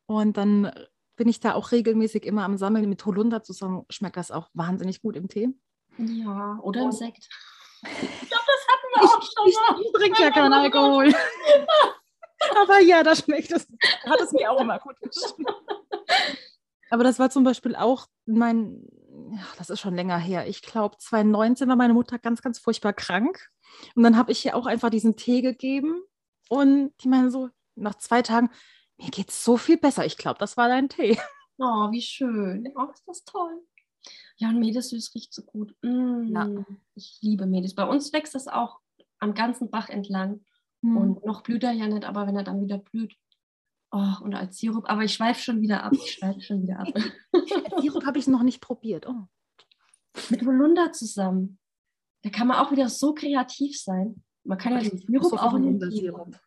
[0.06, 0.72] Und dann
[1.16, 3.86] bin ich da auch regelmäßig immer am Sammeln mit Holunder zusammen.
[3.90, 5.50] Schmeckt das auch wahnsinnig gut im Tee.
[5.98, 7.30] Ja, oder im Sekt.
[7.82, 9.82] Ich glaube, das hatten wir auch schon ich, mal.
[9.82, 11.14] Ich trinke ja keinen Alkohol.
[12.62, 13.68] Aber ja, da schmeckt es.
[14.06, 15.54] Hat es mir auch immer gut geschmeckt.
[16.90, 18.88] Aber das war zum Beispiel auch mein,
[19.32, 20.48] ja, das ist schon länger her.
[20.48, 23.50] Ich glaube, 2019 war meine Mutter ganz, ganz furchtbar krank.
[23.96, 26.02] Und dann habe ich ihr auch einfach diesen Tee gegeben.
[26.50, 28.50] Und die meinen so, nach zwei Tagen,
[28.98, 30.06] mir geht es so viel besser.
[30.06, 31.18] Ich glaube, das war dein Tee.
[31.62, 32.72] Oh, wie schön.
[32.78, 33.62] Oh, ist das toll.
[34.38, 35.76] Ja, und Medesüß riecht so gut.
[35.82, 36.66] Mm, ja.
[36.96, 37.76] Ich liebe Medis.
[37.76, 38.80] Bei uns wächst das auch
[39.20, 40.46] am ganzen Bach entlang.
[40.82, 40.96] Mm.
[40.96, 43.14] Und noch blüht er ja nicht, aber wenn er dann wieder blüht.
[43.92, 44.90] Oh, und als Sirup.
[44.90, 45.94] Aber ich schweife schon wieder ab.
[45.94, 46.88] Ich schweife schon wieder ab.
[47.82, 49.08] Sirup habe ich noch nicht probiert.
[49.08, 49.28] Oh.
[50.30, 51.60] Mit Holunder zusammen.
[52.22, 54.24] Da kann man auch wieder so kreativ sein.
[54.44, 56.40] Man kann ja den Sirup so auch in den Sirup.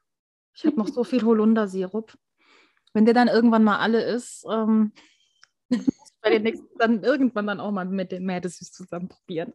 [0.54, 2.16] Ich habe noch so viel Holundersirup.
[2.92, 4.92] Wenn der dann irgendwann mal alle ist, ähm,
[6.20, 9.54] bei den nächsten dann irgendwann dann auch mal mit dem Mädesüß zusammen probieren.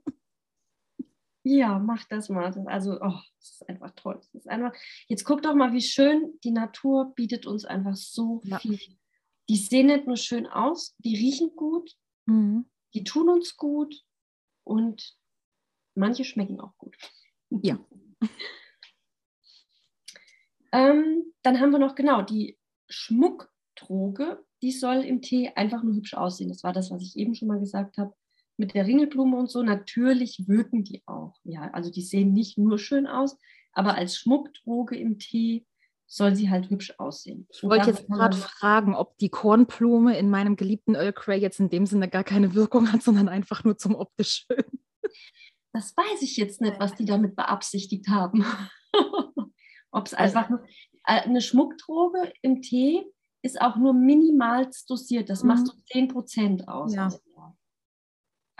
[1.50, 2.46] Ja, mach das mal.
[2.66, 4.16] Also, oh, das ist einfach toll.
[4.16, 4.74] Das ist einfach,
[5.08, 8.60] jetzt guck doch mal, wie schön die Natur bietet uns einfach so ja.
[8.60, 8.80] viel.
[9.48, 12.70] Die sehen nicht nur schön aus, die riechen gut, mhm.
[12.94, 14.04] die tun uns gut
[14.66, 15.16] und
[15.96, 16.98] manche schmecken auch gut.
[17.50, 17.80] Ja.
[20.74, 22.58] ähm, dann haben wir noch genau die
[22.90, 26.50] Schmuckdroge die soll im Tee einfach nur hübsch aussehen.
[26.50, 28.14] Das war das, was ich eben schon mal gesagt habe.
[28.58, 31.36] Mit der Ringelblume und so, natürlich wirken die auch.
[31.44, 33.38] Ja, also die sehen nicht nur schön aus,
[33.72, 35.66] aber als Schmuckdroge im Tee
[36.08, 37.48] soll sie halt hübsch aussehen.
[37.52, 41.70] Ich wollte jetzt gerade fragen, ob die Kornblume in meinem geliebten Earl Grey jetzt in
[41.70, 44.66] dem Sinne gar keine Wirkung hat, sondern einfach nur zum optisch schön.
[45.74, 48.46] Das weiß ich jetzt nicht, was die damit beabsichtigt haben.
[49.92, 50.64] ob es also, einfach nur
[51.06, 53.06] äh, eine Schmuckdroge im Tee
[53.44, 55.30] ist auch nur minimal dosiert.
[55.30, 55.50] Das mhm.
[55.50, 56.96] macht so 10 Prozent aus.
[56.96, 57.06] Ja.
[57.06, 57.20] Also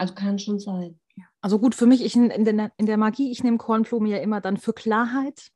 [0.06, 0.98] kann schon sein.
[1.40, 4.40] Also gut, für mich, ich, in, der, in der Magie, ich nehme Kornblume ja immer
[4.40, 5.50] dann für Klarheit.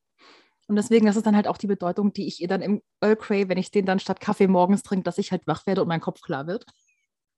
[0.69, 3.17] Und deswegen, das ist dann halt auch die Bedeutung, die ich ihr dann im Earl
[3.17, 5.89] Grey, wenn ich den dann statt Kaffee morgens trinke, dass ich halt wach werde und
[5.89, 6.65] mein Kopf klar wird.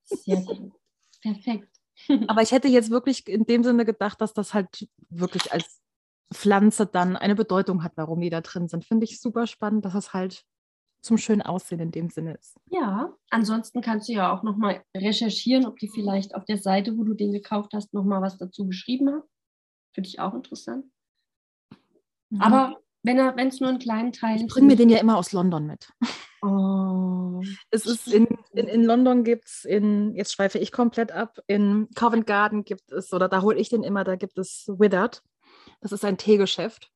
[0.05, 0.73] Sehr gut.
[1.21, 1.69] Perfekt.
[2.29, 5.81] Aber ich hätte jetzt wirklich in dem Sinne gedacht, dass das halt wirklich als
[6.33, 8.85] Pflanze dann eine Bedeutung hat, warum die da drin sind.
[8.85, 10.45] Finde ich super spannend, dass es halt
[11.05, 12.57] zum schönen Aussehen in dem Sinne ist.
[12.71, 17.05] Ja, ansonsten kannst du ja auch nochmal recherchieren, ob die vielleicht auf der Seite, wo
[17.05, 19.23] du den gekauft hast, nochmal was dazu geschrieben haben.
[19.93, 20.87] Finde ich auch interessant.
[22.31, 22.40] Mhm.
[22.40, 24.43] Aber wenn er, wenn es nur einen kleinen Teil ist.
[24.43, 25.88] Ich bringe mir den ja immer aus London mit.
[26.43, 31.38] Oh, es ist in, in, in London gibt es, in, jetzt schweife ich komplett ab,
[31.47, 35.23] in Covent Garden gibt es, oder da hole ich den immer, da gibt es Withered.
[35.81, 36.90] Das ist ein Teegeschäft.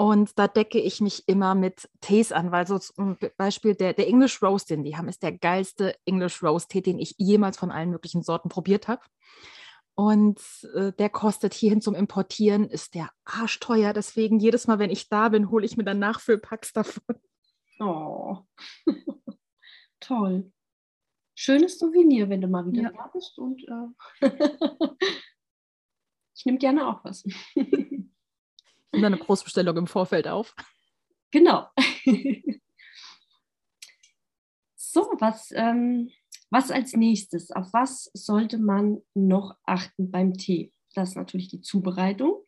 [0.00, 4.08] Und da decke ich mich immer mit Tees an, weil so zum Beispiel der, der
[4.08, 7.70] English Rose, den die haben, ist der geilste English Rose Tee, den ich jemals von
[7.70, 9.02] allen möglichen Sorten probiert habe.
[9.94, 10.40] Und
[10.74, 13.92] äh, der kostet hierhin zum Importieren, ist der arschteuer.
[13.92, 17.16] Deswegen jedes Mal, wenn ich da bin, hole ich mir dann Nachfüllpacks davon.
[17.78, 18.38] Oh,
[20.00, 20.50] toll.
[21.34, 22.90] Schönes Souvenir, wenn du mal wieder ja.
[22.90, 23.38] da bist.
[23.38, 24.26] Und äh,
[26.34, 27.22] ich nehme gerne auch was.
[28.92, 30.54] Und eine Großbestellung im Vorfeld auf.
[31.30, 31.68] Genau.
[34.76, 36.10] so, was, ähm,
[36.50, 37.52] was als nächstes?
[37.52, 40.72] Auf was sollte man noch achten beim Tee?
[40.94, 42.44] Das ist natürlich die Zubereitung.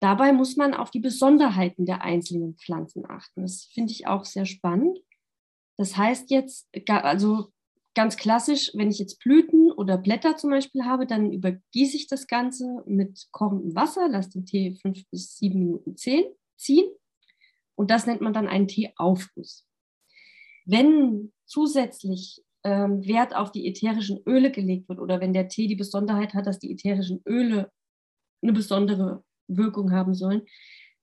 [0.00, 3.42] Dabei muss man auf die Besonderheiten der einzelnen Pflanzen achten.
[3.42, 4.98] Das finde ich auch sehr spannend.
[5.76, 7.52] Das heißt jetzt, also
[7.94, 12.26] ganz klassisch, wenn ich jetzt Blüten oder Blätter zum Beispiel habe, dann übergieße ich das
[12.26, 16.90] Ganze mit kochendem Wasser, lasse den Tee fünf bis sieben Minuten ziehen
[17.74, 19.66] und das nennt man dann einen Teeaufguss.
[20.66, 25.76] Wenn zusätzlich ähm, Wert auf die ätherischen Öle gelegt wird oder wenn der Tee die
[25.76, 27.72] Besonderheit hat, dass die ätherischen Öle
[28.42, 30.42] eine besondere Wirkung haben sollen,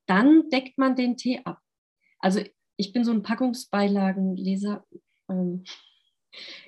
[0.05, 1.59] dann deckt man den Tee ab.
[2.19, 2.41] Also
[2.77, 4.85] ich bin so ein Packungsbeilagenleser.
[5.29, 5.63] Ähm,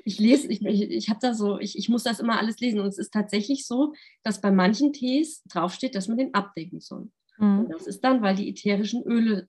[0.04, 2.80] ich lese, ich, ich, habe da so, ich, ich muss das immer alles lesen.
[2.80, 3.94] Und es ist tatsächlich so,
[4.24, 7.12] dass bei manchen Tees draufsteht, dass man den abdecken soll.
[7.38, 7.60] Mhm.
[7.60, 9.48] Und das ist dann, weil die ätherischen Öle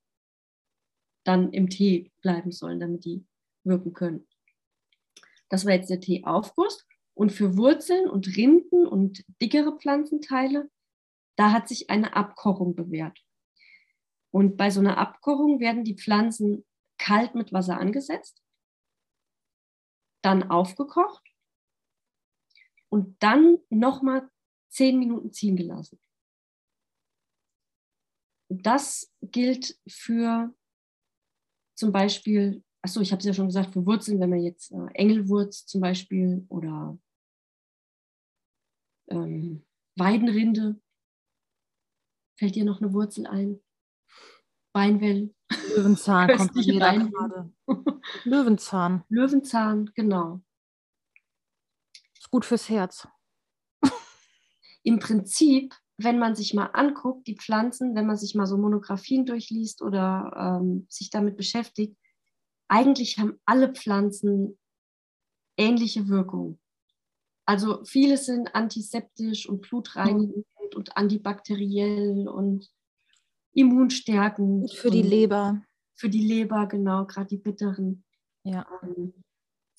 [1.24, 3.24] dann im Tee bleiben sollen, damit die
[3.64, 4.26] wirken können.
[5.48, 6.86] Das war jetzt der Teeaufguss.
[7.14, 10.70] Und für Wurzeln und Rinden und dickere Pflanzenteile
[11.40, 13.18] da hat sich eine Abkochung bewährt.
[14.30, 16.66] Und bei so einer Abkochung werden die Pflanzen
[16.98, 18.42] kalt mit Wasser angesetzt,
[20.22, 21.22] dann aufgekocht
[22.88, 24.30] und dann nochmal
[24.68, 26.00] zehn Minuten ziehen gelassen.
[28.48, 30.54] Das gilt für
[31.76, 34.86] zum Beispiel, achso, ich habe es ja schon gesagt, für Wurzeln, wenn man jetzt äh,
[34.94, 36.98] Engelwurz zum Beispiel oder
[39.08, 39.64] ähm,
[39.96, 40.80] Weidenrinde
[42.40, 43.60] Fällt dir noch eine Wurzel ein?
[44.72, 45.34] Beinwell.
[45.76, 47.52] Löwenzahn kommt mir gerade.
[48.24, 49.04] Löwenzahn.
[49.08, 50.40] Löwenzahn, genau.
[52.16, 53.08] Ist gut fürs Herz.
[54.82, 59.26] Im Prinzip, wenn man sich mal anguckt, die Pflanzen, wenn man sich mal so Monographien
[59.26, 61.96] durchliest oder ähm, sich damit beschäftigt,
[62.68, 64.58] eigentlich haben alle Pflanzen
[65.56, 66.60] ähnliche Wirkungen.
[67.44, 72.70] Also viele sind antiseptisch und blutreinigend und, und antibakteriell und
[73.52, 74.62] immunstärkend.
[74.62, 75.62] Gut für die Leber.
[75.94, 78.04] Für die Leber, genau, gerade die bitteren.
[78.44, 78.66] Ja.
[78.82, 79.12] Ähm,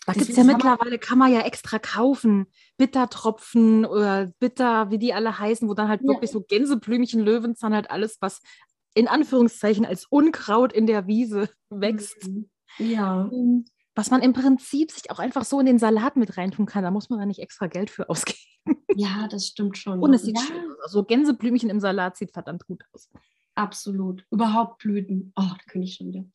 [0.06, 2.48] da gibt es ja mittlerweile, kann man ja extra kaufen.
[2.78, 6.08] Bittertropfen oder Bitter, wie die alle heißen, wo dann halt ja.
[6.08, 8.42] wirklich so Gänseblümchen, Löwenzahn, halt alles, was
[8.96, 12.28] in Anführungszeichen als Unkraut in der Wiese wächst.
[12.28, 12.50] Mhm.
[12.80, 13.30] Ja.
[13.94, 16.84] Was man im Prinzip sich auch einfach so in den Salat mit reintun kann.
[16.84, 18.40] Da muss man da nicht extra Geld für ausgeben.
[18.96, 20.00] Ja, das stimmt schon.
[20.00, 20.44] Und es sieht ja.
[20.44, 20.80] schön aus.
[20.84, 23.10] Also Gänseblümchen im Salat sieht verdammt gut aus.
[23.56, 24.26] Absolut.
[24.32, 25.34] Überhaupt Blüten.
[25.36, 26.26] Oh, da könnte ich schon wieder.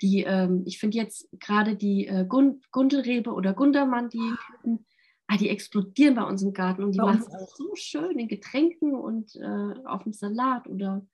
[0.00, 4.86] Die, ähm, ich finde jetzt gerade die äh, Gund Gundelrebe oder Gundermann, die Blüten,
[5.26, 8.94] ah, die explodieren bei uns im Garten und die machen es so schön in Getränken
[8.94, 11.06] und äh, auf dem Salat oder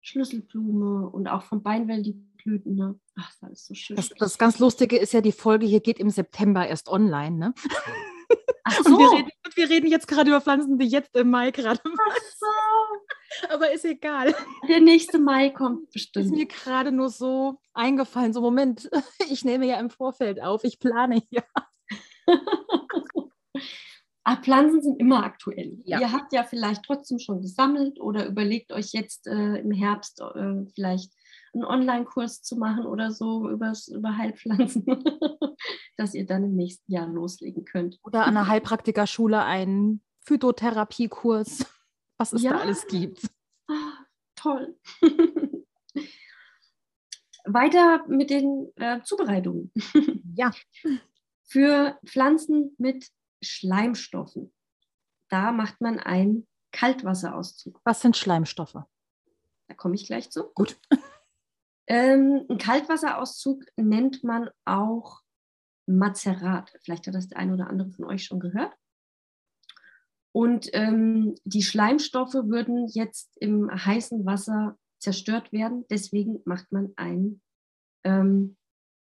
[0.00, 2.74] Schlüsselblume und auch vom Beinwell die Blüten.
[2.74, 2.98] Ne?
[3.16, 3.96] Ach, das ist so schön.
[3.96, 7.36] Das, das ganz Lustige ist ja, die Folge hier geht im September erst online.
[7.36, 7.54] Ne?
[8.64, 8.90] Ach so.
[8.90, 12.16] Und wir reden, wir reden jetzt gerade über Pflanzen, die jetzt im Mai gerade Ach
[12.38, 13.48] so.
[13.50, 14.34] Aber ist egal.
[14.68, 16.26] Der nächste Mai kommt bestimmt.
[16.26, 18.32] Ist mir gerade nur so eingefallen.
[18.32, 18.90] So, Moment,
[19.30, 21.42] ich nehme ja im Vorfeld auf, ich plane ja.
[24.26, 25.76] Ah, Pflanzen sind immer aktuell.
[25.84, 26.00] Ja.
[26.00, 30.64] Ihr habt ja vielleicht trotzdem schon gesammelt oder überlegt euch jetzt äh, im Herbst äh,
[30.74, 31.12] vielleicht
[31.54, 34.84] einen Online-Kurs zu machen oder so übers, über Heilpflanzen,
[35.96, 37.98] dass ihr dann im nächsten Jahr loslegen könnt.
[38.02, 41.66] Oder an einer Heilpraktikerschule ein Phytotherapiekurs,
[42.18, 42.52] was es Ja.
[42.54, 43.26] da alles gibt.
[43.68, 43.92] Ah,
[44.36, 44.76] toll.
[47.46, 49.70] Weiter mit den äh, Zubereitungen.
[50.34, 50.50] Ja,
[51.44, 53.10] Für Pflanzen mit
[53.42, 54.52] Schleimstoffen.
[55.28, 57.80] Da macht man einen Kaltwasserauszug.
[57.84, 58.72] was sind Schleimstoffe?
[59.68, 60.44] Da komme ich gleich zu.
[60.54, 60.78] Gut.
[61.86, 65.20] Ähm, einen Kaltwasserauszug nennt man auch
[65.86, 66.72] Mazerat.
[66.82, 68.72] Vielleicht hat das der eine oder andere von euch schon gehört.
[70.32, 75.84] Und ähm, die Schleimstoffe würden jetzt im heißen Wasser zerstört werden.
[75.90, 77.42] Deswegen macht man einen
[78.02, 78.56] ähm,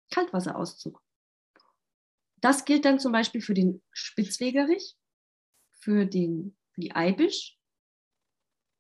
[0.10, 1.02] Kaltwasserauszug.
[2.42, 4.98] Das gilt dann zum Beispiel für den Spitzwegerich,
[5.70, 7.58] für, den, für die Eibisch,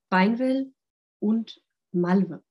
[0.10, 0.74] Beinwell
[1.20, 2.44] und Malve.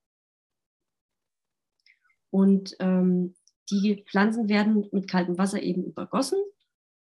[2.30, 3.34] Und ähm,
[3.70, 6.38] die Pflanzen werden mit kaltem Wasser eben übergossen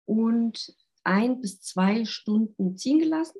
[0.05, 3.39] und ein bis zwei Stunden ziehen gelassen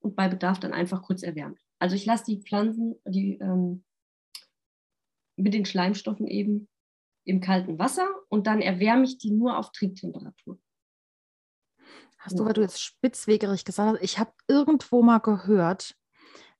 [0.00, 1.58] und bei Bedarf dann einfach kurz erwärmt.
[1.78, 3.84] Also ich lasse die Pflanzen die, ähm,
[5.36, 6.68] mit den Schleimstoffen eben
[7.24, 10.58] im kalten Wasser und dann erwärme ich die nur auf Trinktemperatur.
[12.18, 15.94] Hast du, weil du jetzt Spitzwegerich gesagt hast, ich habe irgendwo mal gehört,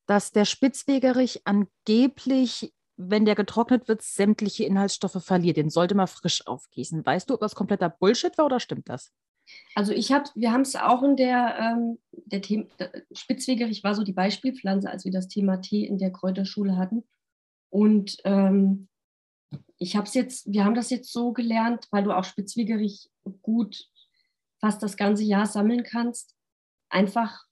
[0.06, 5.56] dass der Spitzwegerich angeblich, wenn der getrocknet wird, sämtliche Inhaltsstoffe verliert.
[5.56, 7.06] Den sollte man frisch aufgießen.
[7.06, 9.12] Weißt du, ob das kompletter Bullshit war oder stimmt das?
[9.74, 13.94] Also ich habe, wir haben es auch in der, ähm, der Thema, der Spitzwegerich war
[13.94, 17.04] so die Beispielpflanze, als wir das Thema Tee in der Kräuterschule hatten.
[17.70, 18.88] Und ähm,
[19.78, 23.08] ich habe es jetzt, wir haben das jetzt so gelernt, weil du auch Spitzwegerich
[23.42, 23.88] gut
[24.60, 26.34] fast das ganze Jahr sammeln kannst.
[26.88, 27.44] Einfach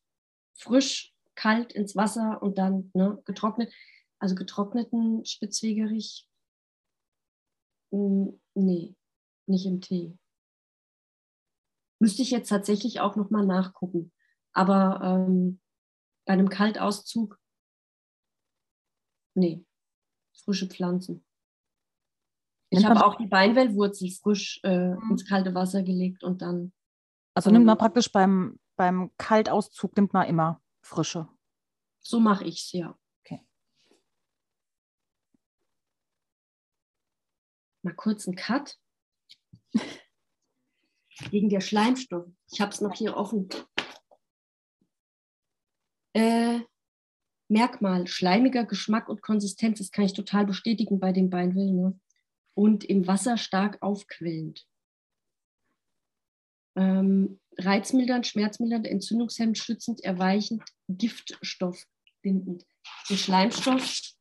[0.54, 3.72] frisch, kalt ins Wasser und dann ne, getrocknet.
[4.18, 6.28] Also getrockneten Spitzwegerich,
[7.92, 8.94] mm, nee,
[9.46, 10.16] nicht im Tee.
[12.00, 14.12] Müsste ich jetzt tatsächlich auch nochmal nachgucken.
[14.52, 15.60] Aber ähm,
[16.26, 17.38] bei einem Kaltauszug,
[19.34, 19.64] nee,
[20.34, 21.24] frische Pflanzen.
[22.70, 25.10] Ich man- habe auch die Beinwellwurzel frisch äh, Mhm.
[25.12, 26.72] ins kalte Wasser gelegt und dann,
[27.34, 27.78] Also nimmt man Ähm.
[27.78, 31.28] praktisch beim, beim Kaltauszug nimmt man immer frische.
[32.00, 32.96] so mache ich es, ja.
[33.24, 33.40] Okay.
[37.86, 38.76] Mal kurz einen Cut.
[41.30, 42.32] Wegen der Schleimstoffe.
[42.50, 43.48] Ich habe es noch hier offen.
[46.12, 46.62] Äh,
[47.48, 51.70] Merkmal, schleimiger Geschmack und Konsistenz, das kann ich total bestätigen bei dem Beinwill.
[51.70, 52.00] Ne?
[52.54, 54.66] Und im Wasser stark aufquellend.
[56.74, 62.66] Ähm, reizmildernd, schmerzmildernd, entzündungshemmend, schützend, erweichend, giftstoffbindend.
[63.08, 64.15] Der Schleimstoff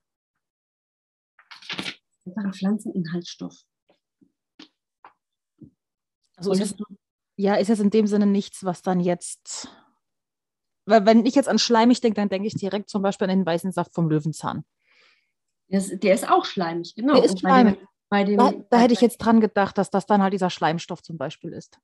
[2.26, 3.56] einfach ein Pflanzeninhaltsstoff.
[6.38, 6.76] Also ist es,
[7.38, 9.70] ja, ist jetzt in dem Sinne nichts, was dann jetzt.
[10.86, 13.46] Weil wenn ich jetzt an schleimig denke, dann denke ich direkt zum Beispiel an den
[13.46, 14.66] weißen Saft vom Löwenzahn.
[15.70, 17.16] Das, der ist auch schleimig, genau.
[17.16, 17.88] Der ist Und bei dem- schleimig.
[18.08, 21.02] Bei dem, Da, da hätte ich jetzt dran gedacht, dass das dann halt dieser Schleimstoff
[21.02, 21.80] zum Beispiel ist.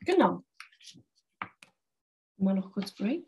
[0.00, 0.42] Genau.
[2.38, 3.26] Mal noch kurz Break.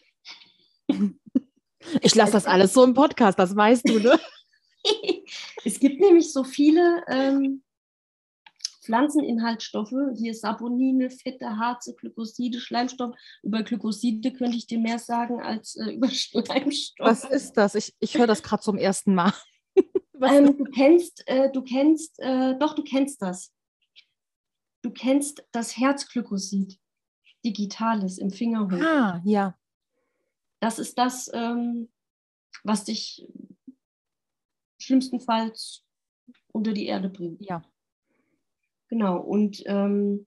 [2.00, 4.18] Ich lasse das alles so im Podcast, das weißt du, ne?
[5.64, 7.62] es gibt nämlich so viele ähm,
[8.88, 9.94] Pflanzeninhaltsstoffe.
[10.16, 13.14] Hier Saponine, Fette, Harze, Glykoside, Schleimstoff.
[13.42, 17.06] Über Glykoside könnte ich dir mehr sagen als äh, über Schleimstoff.
[17.06, 17.74] Was ist das?
[17.74, 19.32] Ich, ich höre das gerade zum ersten Mal.
[20.20, 23.54] Ähm, du kennst, äh, du kennst, äh, doch, du kennst das.
[24.82, 26.76] Du kennst das Herzglykosid,
[27.44, 28.82] Digitales im Fingerhut.
[28.82, 29.56] ah, ja.
[30.58, 31.88] Das ist das, ähm,
[32.64, 33.28] was dich
[34.88, 35.84] schlimmstenfalls
[36.48, 37.44] unter die Erde bringt.
[37.44, 37.62] Ja.
[38.88, 39.20] Genau.
[39.20, 40.26] Und ähm,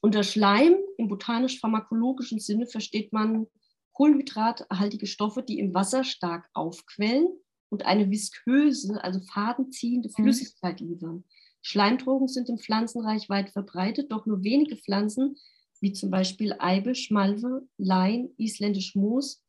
[0.00, 3.46] unter Schleim im botanisch-pharmakologischen Sinne versteht man
[3.92, 7.28] kohlenhydrathaltige Stoffe, die im Wasser stark aufquellen
[7.70, 11.24] und eine visköse, also fadenziehende Flüssigkeit liefern.
[11.62, 15.36] Schleimdrogen sind im Pflanzenreich weit verbreitet, doch nur wenige Pflanzen,
[15.80, 19.43] wie zum Beispiel Eibisch, Malve, Lein, isländisch Moos,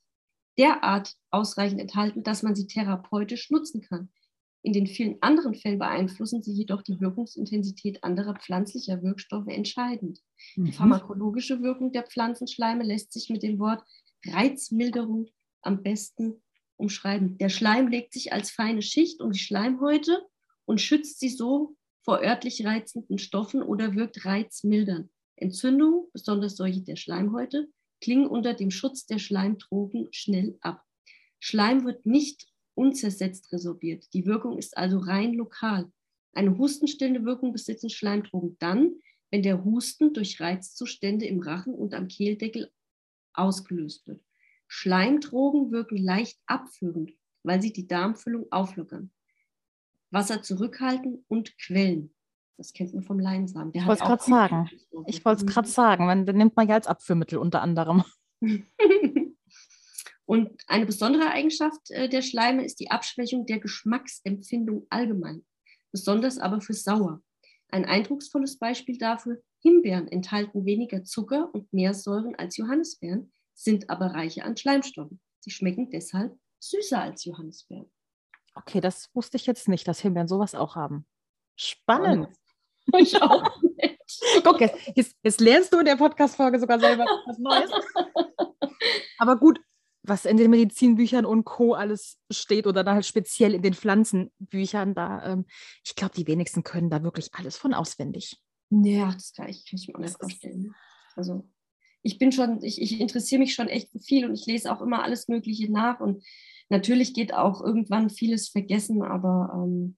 [0.57, 4.09] derart ausreichend enthalten, dass man sie therapeutisch nutzen kann.
[4.61, 10.21] In den vielen anderen Fällen beeinflussen sie jedoch die Wirkungsintensität anderer pflanzlicher Wirkstoffe entscheidend.
[10.65, 10.71] Die Mhm.
[10.71, 13.83] pharmakologische Wirkung der Pflanzenschleime lässt sich mit dem Wort
[14.25, 15.27] Reizmilderung
[15.61, 16.41] am besten
[16.77, 17.37] umschreiben.
[17.37, 20.25] Der Schleim legt sich als feine Schicht um die Schleimhäute
[20.65, 25.09] und schützt sie so vor örtlich reizenden Stoffen oder wirkt reizmildernd.
[25.35, 27.67] Entzündungen, besonders solche der Schleimhäute,
[28.01, 30.83] klingen unter dem Schutz der Schleimdrogen schnell ab.
[31.39, 34.13] Schleim wird nicht unzersetzt resorbiert.
[34.13, 35.91] Die Wirkung ist also rein lokal.
[36.33, 38.95] Eine hustenstillende Wirkung besitzen Schleimdrogen dann,
[39.31, 42.71] wenn der Husten durch Reizzustände im Rachen und am Kehldeckel
[43.33, 44.23] ausgelöst wird.
[44.67, 47.11] Schleimdrogen wirken leicht abführend,
[47.43, 49.11] weil sie die Darmfüllung auflockern.
[50.09, 52.14] Wasser zurückhalten und quellen.
[52.57, 53.71] Das kennt man vom Leinsamen.
[53.73, 54.69] Der ich wollte es gerade sagen.
[55.07, 56.05] Ich wollte es gerade sagen.
[56.05, 58.03] Man, nimmt man ja als Abführmittel unter anderem.
[60.25, 65.45] und eine besondere Eigenschaft äh, der Schleime ist die Abschwächung der Geschmacksempfindung allgemein,
[65.91, 67.21] besonders aber für sauer.
[67.69, 74.07] Ein eindrucksvolles Beispiel dafür, Himbeeren enthalten weniger Zucker und mehr Säuren als Johannisbeeren, sind aber
[74.07, 75.19] reicher an Schleimstoffen.
[75.39, 77.91] Sie schmecken deshalb süßer als Johannisbeeren.
[78.53, 81.05] Okay, das wusste ich jetzt nicht, dass Himbeeren sowas auch haben.
[81.55, 82.29] Spannend.
[82.97, 83.99] Ich auch nicht.
[84.43, 87.71] Guck, jetzt, jetzt, jetzt lernst du in der Podcast-Folge sogar selber was Neues.
[89.17, 89.59] Aber gut,
[90.03, 91.73] was in den Medizinbüchern und Co.
[91.73, 95.45] alles steht oder dann halt speziell in den Pflanzenbüchern, da, ähm,
[95.83, 98.37] ich glaube, die wenigsten können da wirklich alles von auswendig.
[98.69, 100.75] Ja, das kann ich, kann ich mir auch nicht vorstellen.
[101.15, 101.49] Also
[102.01, 104.81] ich bin schon, ich, ich interessiere mich schon echt für viel und ich lese auch
[104.81, 106.23] immer alles Mögliche nach und
[106.69, 109.97] natürlich geht auch irgendwann vieles vergessen, aber ähm,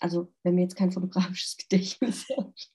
[0.00, 2.70] also wenn mir jetzt kein fotografisches Gedächtnis hat.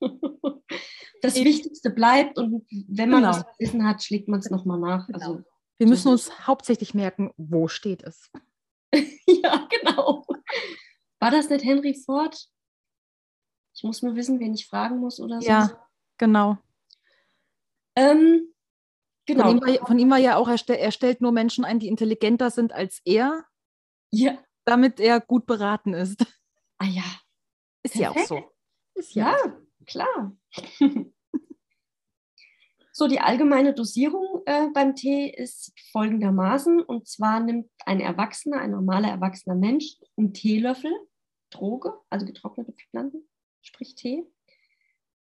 [1.22, 3.34] das ich, Wichtigste bleibt und wenn man genau.
[3.34, 5.08] das Wissen hat, schlägt man es nochmal nach.
[5.08, 5.20] Genau.
[5.20, 5.44] Also,
[5.78, 8.32] Wir müssen uns hauptsächlich merken, wo steht es.
[8.94, 10.26] ja, genau.
[11.20, 12.48] War das nicht Henry Ford?
[13.74, 15.48] Ich muss nur wissen, wen ich fragen muss oder so.
[15.48, 16.58] Ja, genau.
[17.96, 18.54] Ähm,
[19.26, 19.44] genau.
[19.46, 21.80] Von ihm, war, von ihm, war, ja auch, er, stell, er stellt nur Menschen ein,
[21.80, 23.46] die intelligenter sind als er,
[24.12, 24.38] ja.
[24.66, 26.26] damit er gut beraten ist.
[26.82, 27.04] Ah ja.
[27.84, 28.00] Ist Perfekt.
[28.00, 28.52] ja auch so.
[28.96, 30.36] Ist ja, ja klar.
[32.92, 36.82] so, die allgemeine Dosierung äh, beim Tee ist folgendermaßen.
[36.82, 40.92] Und zwar nimmt ein Erwachsener, ein normaler erwachsener Mensch, einen Teelöffel
[41.52, 43.30] Droge, also getrocknete Pflanzen,
[43.62, 44.24] sprich Tee.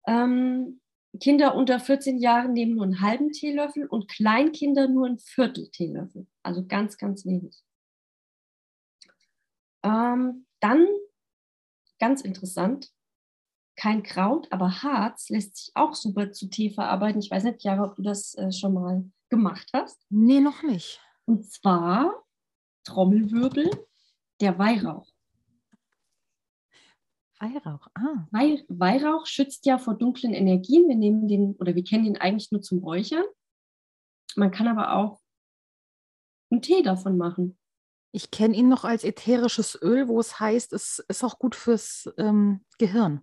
[0.08, 0.80] Ähm,
[1.20, 6.28] Kinder unter 14 Jahren nehmen nur einen halben Teelöffel und Kleinkinder nur ein Viertel Teelöffel.
[6.44, 7.62] Also ganz, ganz wenig.
[9.84, 10.88] Ähm, dann
[12.02, 12.90] Ganz interessant.
[13.76, 17.22] Kein Kraut, aber Harz lässt sich auch super zu Tee verarbeiten.
[17.22, 20.04] Ich weiß nicht, Jara, ob du das äh, schon mal gemacht hast.
[20.10, 21.00] Nee, noch nicht.
[21.26, 22.26] Und zwar
[22.86, 23.70] Trommelwirbel,
[24.42, 25.08] der Weihrauch.
[27.40, 28.28] Weihrauch, ah.
[28.32, 30.88] Wei Weihrauch schützt ja vor dunklen Energien.
[30.90, 33.26] Wir nehmen den oder wir kennen den eigentlich nur zum Räuchern.
[34.36, 35.22] Man kann aber auch
[36.50, 37.60] einen Tee davon machen.
[38.12, 42.10] Ich kenne ihn noch als ätherisches Öl, wo es heißt, es ist auch gut fürs
[42.18, 43.22] ähm, Gehirn.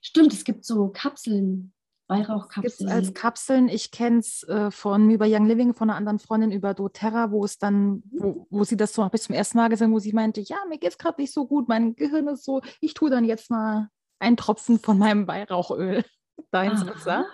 [0.00, 1.72] Stimmt, es gibt so Kapseln,
[2.08, 2.90] Weihrauchkapseln.
[2.90, 3.68] als Kapseln.
[3.68, 7.44] Ich kenne es äh, von über Young Living, von einer anderen Freundin über doTERRA, wo
[7.44, 10.40] es dann, wo, wo sie das so bis zum ersten Mal gesehen, wo sie meinte,
[10.40, 13.24] ja, mir geht es gerade nicht so gut, mein Gehirn ist so, ich tue dann
[13.24, 13.88] jetzt mal
[14.18, 16.04] einen Tropfen von meinem Weihrauchöl
[16.50, 17.26] da ins Wasser.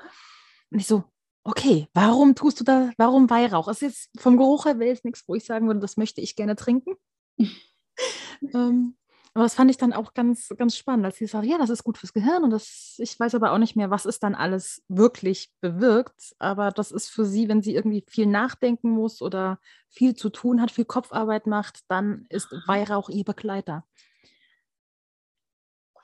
[0.71, 1.05] Und ich so,
[1.49, 3.69] okay, warum tust du da, warum Weihrauch?
[3.69, 6.37] ist jetzt vom Geruch her wäre jetzt nichts, wo ich sagen würde, das möchte ich
[6.37, 6.95] gerne trinken.
[8.55, 8.97] ähm,
[9.33, 11.85] aber das fand ich dann auch ganz, ganz spannend, als sie sagt, ja, das ist
[11.85, 14.83] gut fürs Gehirn und das, ich weiß aber auch nicht mehr, was es dann alles
[14.89, 16.35] wirklich bewirkt.
[16.39, 20.61] Aber das ist für sie, wenn sie irgendwie viel nachdenken muss oder viel zu tun
[20.61, 23.87] hat, viel Kopfarbeit macht, dann ist Weihrauch ihr Begleiter.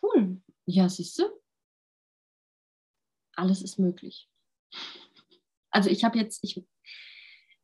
[0.01, 0.41] Cool.
[0.67, 1.25] Ja, siehst du?
[3.37, 4.29] Alles ist möglich.
[5.75, 6.65] Also ich habe jetzt, ich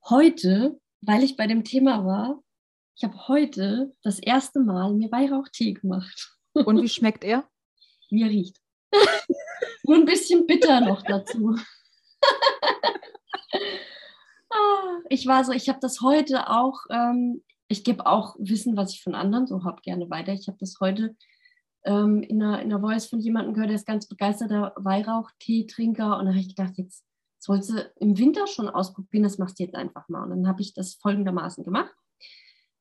[0.09, 2.43] heute, weil ich bei dem Thema war,
[2.97, 6.37] ich habe heute das erste Mal mir Weihrauchtee gemacht.
[6.53, 7.49] Und wie schmeckt er?
[8.11, 8.61] Wie er riecht.
[9.85, 11.57] Nur ein bisschen bitter noch dazu.
[14.53, 18.93] Ah, ich war so, ich habe das heute auch, ähm, ich gebe auch Wissen, was
[18.93, 20.33] ich von anderen so habe, gerne weiter.
[20.33, 21.15] Ich habe das heute
[21.85, 26.19] ähm, in, einer, in einer Voice von jemandem gehört, der ist ganz begeisterter Weihrauchtee-Trinker.
[26.19, 27.05] Und da habe ich gedacht, jetzt
[27.41, 30.25] das wolltest du im Winter schon ausprobieren, das machst du jetzt einfach mal.
[30.25, 31.95] Und dann habe ich das folgendermaßen gemacht.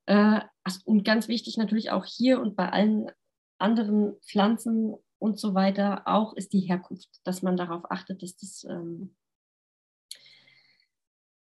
[0.05, 0.41] Äh,
[0.84, 3.10] und ganz wichtig natürlich auch hier und bei allen
[3.57, 8.66] anderen Pflanzen und so weiter auch ist die Herkunft, dass man darauf achtet, dass das
[8.70, 9.16] ähm,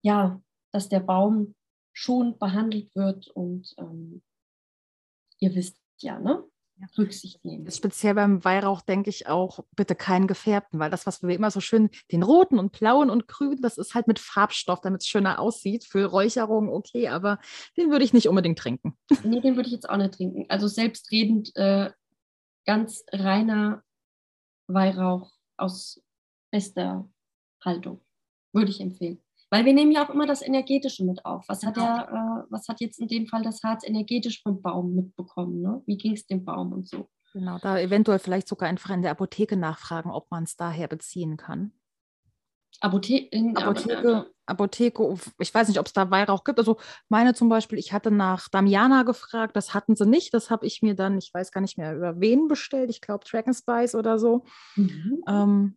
[0.03, 0.41] ja,
[0.71, 1.57] dass der Baum
[1.93, 4.23] schon behandelt wird und ähm,
[5.41, 6.45] ihr wisst ja, ne?
[6.99, 7.71] Rücksicht nehmen.
[7.71, 11.61] Speziell beim Weihrauch denke ich auch, bitte keinen gefärbten, weil das, was wir immer so
[11.61, 15.39] schön, den roten und blauen und grünen, das ist halt mit Farbstoff, damit es schöner
[15.39, 15.85] aussieht.
[15.85, 17.39] Für Räucherung okay, aber
[17.77, 18.97] den würde ich nicht unbedingt trinken.
[19.25, 20.47] Nee, den würde ich jetzt auch nicht trinken.
[20.49, 21.91] Also selbstredend äh,
[22.65, 23.83] ganz reiner
[24.67, 26.03] Weihrauch aus
[26.51, 27.09] bester
[27.65, 28.01] Haltung.
[28.53, 29.23] Würde ich empfehlen.
[29.51, 31.45] Weil wir nehmen ja auch immer das Energetische mit auf.
[31.49, 32.39] Was hat, der, genau.
[32.39, 35.61] äh, was hat jetzt in dem Fall das Harz energetisch vom Baum mitbekommen?
[35.61, 35.83] Ne?
[35.87, 37.09] Wie ging es dem Baum und so?
[37.33, 41.37] Genau, da eventuell vielleicht sogar einfach in der Apotheke nachfragen, ob man es daher beziehen
[41.37, 41.73] kann.
[42.81, 46.59] Apothe in, Apotheke, Apotheke, ich weiß nicht, ob es da Weihrauch gibt.
[46.59, 46.79] Also
[47.09, 50.33] meine zum Beispiel, ich hatte nach Damiana gefragt, das hatten sie nicht.
[50.33, 52.91] Das habe ich mir dann, ich weiß gar nicht mehr, über wen bestellt.
[52.91, 54.45] Ich glaube Dragon Spice oder so.
[54.77, 55.23] Mhm.
[55.29, 55.77] Ähm,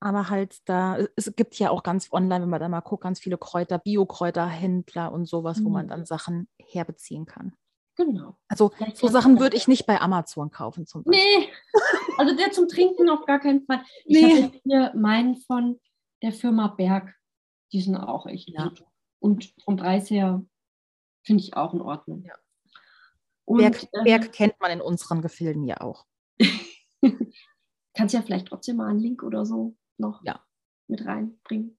[0.00, 3.18] aber halt da, es gibt ja auch ganz online, wenn man da mal guckt, ganz
[3.20, 5.64] viele Kräuter, Bio-Kräuterhändler und sowas, mhm.
[5.64, 5.90] wo man mhm.
[5.90, 7.54] dann Sachen herbeziehen kann.
[7.96, 8.36] Genau.
[8.48, 11.24] Also Vielleicht so Sachen würde ich nicht bei Amazon kaufen zum Beispiel.
[11.24, 11.48] Nee,
[12.18, 13.82] also der zum Trinken auf gar keinen Fall.
[14.04, 14.42] Ich nee.
[14.42, 15.80] habe hier meinen von
[16.22, 17.14] der Firma Berg.
[17.72, 18.64] Die sind auch echt ja.
[18.64, 18.84] gut.
[19.18, 20.44] Und vom Preis her
[21.24, 22.22] finde ich auch in Ordnung.
[22.22, 22.34] Ja.
[23.46, 26.04] Und, Berg, äh, Berg kennt man in unseren Gefilden ja auch.
[27.94, 30.40] Kannst ja vielleicht trotzdem mal einen Link oder so noch ja.
[30.88, 31.78] mit reinbringen.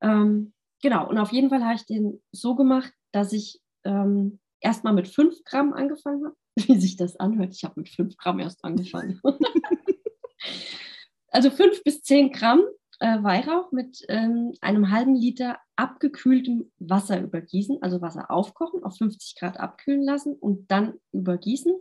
[0.00, 0.52] Ähm,
[0.82, 5.08] genau, und auf jeden Fall habe ich den so gemacht, dass ich ähm, erstmal mit
[5.08, 6.36] 5 Gramm angefangen habe.
[6.56, 9.20] Wie sich das anhört, ich habe mit 5 Gramm erst angefangen.
[11.28, 12.62] also 5 bis 10 Gramm
[13.00, 19.36] äh, Weihrauch mit ähm, einem halben Liter abgekühltem Wasser übergießen, also Wasser aufkochen, auf 50
[19.36, 21.72] Grad abkühlen lassen und dann übergießen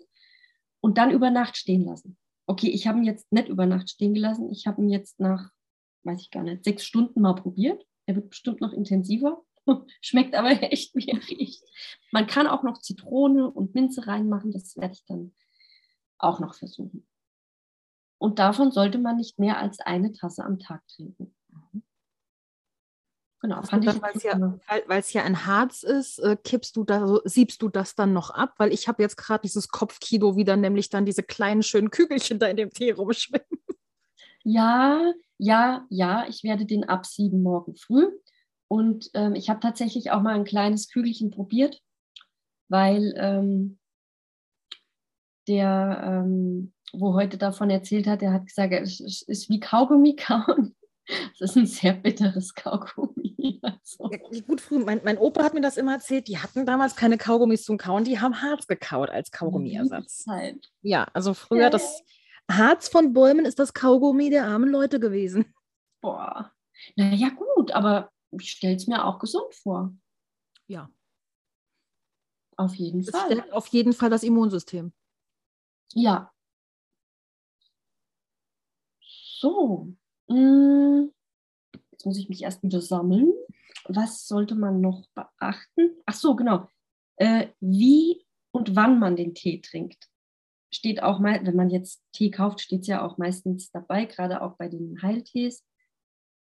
[0.82, 2.18] und dann über Nacht stehen lassen.
[2.50, 5.52] Okay, ich habe ihn jetzt nicht über Nacht stehen gelassen, ich habe ihn jetzt nach,
[6.02, 7.86] weiß ich gar nicht, sechs Stunden mal probiert.
[8.08, 9.44] Er wird bestimmt noch intensiver.
[10.02, 11.64] Schmeckt aber echt, wie er riecht.
[12.12, 14.52] Man kann auch noch Zitrone und Minze reinmachen.
[14.52, 15.36] Das werde ich dann
[16.18, 17.08] auch noch versuchen.
[18.18, 21.36] Und davon sollte man nicht mehr als eine Tasse am Tag trinken.
[23.42, 24.02] Genau, fand ich.
[24.02, 27.70] Weil es ja, weil, ja ein Harz ist, äh, kippst du da, so, siebst du
[27.70, 28.56] das dann noch ab?
[28.58, 32.48] Weil ich habe jetzt gerade dieses Kopfkino wieder, nämlich dann diese kleinen schönen Kügelchen da
[32.48, 33.48] in dem Tee rumschwimmen.
[34.44, 38.08] Ja, ja, ja, ich werde den absieben morgen früh.
[38.68, 41.82] Und ähm, ich habe tatsächlich auch mal ein kleines Kügelchen probiert,
[42.68, 43.80] weil ähm,
[45.48, 50.16] der, ähm, wo heute davon erzählt hat, der hat gesagt, es ist, ist wie Kaugummi
[50.16, 50.76] kauen.
[51.40, 53.36] Das ist ein sehr bitteres Kaugummi.
[53.62, 54.10] Also.
[54.12, 54.80] Ja, gut, früh.
[54.80, 56.28] Mein, mein, Opa hat mir das immer erzählt.
[56.28, 60.26] Die hatten damals keine Kaugummis zum Kauen, die haben Harz gekaut als Kaugummiersatz.
[60.82, 62.02] Ja, also früher ja, das
[62.50, 65.54] Harz von Bäumen ist das Kaugummi der armen Leute gewesen.
[66.02, 66.54] Boah.
[66.96, 69.94] Naja, gut, aber ich stelle es mir auch gesund vor.
[70.68, 70.90] Ja.
[72.56, 73.32] Auf jeden es Fall.
[73.32, 74.94] Stärkt auf jeden Fall das Immunsystem.
[75.94, 76.32] Ja.
[79.02, 79.94] So.
[80.30, 81.10] Mm,
[81.92, 83.34] jetzt muss ich mich erst wieder sammeln.
[83.86, 85.98] Was sollte man noch beachten?
[86.06, 86.68] Ach so, genau.
[87.18, 90.08] Äh, wie und wann man den Tee trinkt.
[90.72, 94.42] Steht auch mal, wenn man jetzt Tee kauft, steht es ja auch meistens dabei, gerade
[94.42, 95.66] auch bei den Heiltees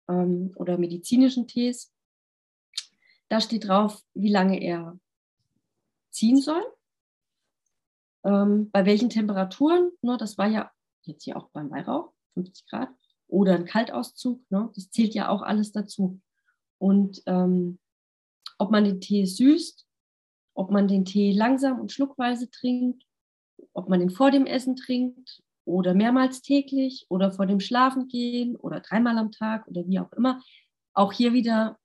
[0.08, 1.92] ähm, oder medizinischen Tees.
[3.28, 4.98] Da steht drauf, wie lange er
[6.10, 6.64] ziehen soll,
[8.24, 9.92] ähm, bei welchen Temperaturen.
[10.02, 10.72] Ne, das war ja
[11.02, 12.88] jetzt hier auch beim Weihrauch, 50 Grad,
[13.28, 14.40] oder ein Kaltauszug.
[14.50, 16.20] Ne, das zählt ja auch alles dazu.
[16.78, 17.78] Und ähm,
[18.58, 19.86] ob man den Tee süßt,
[20.54, 23.04] ob man den Tee langsam und schluckweise trinkt,
[23.72, 28.80] ob man den vor dem Essen trinkt oder mehrmals täglich oder vor dem Schlafengehen oder
[28.80, 30.42] dreimal am Tag oder wie auch immer.
[30.94, 31.78] Auch hier wieder,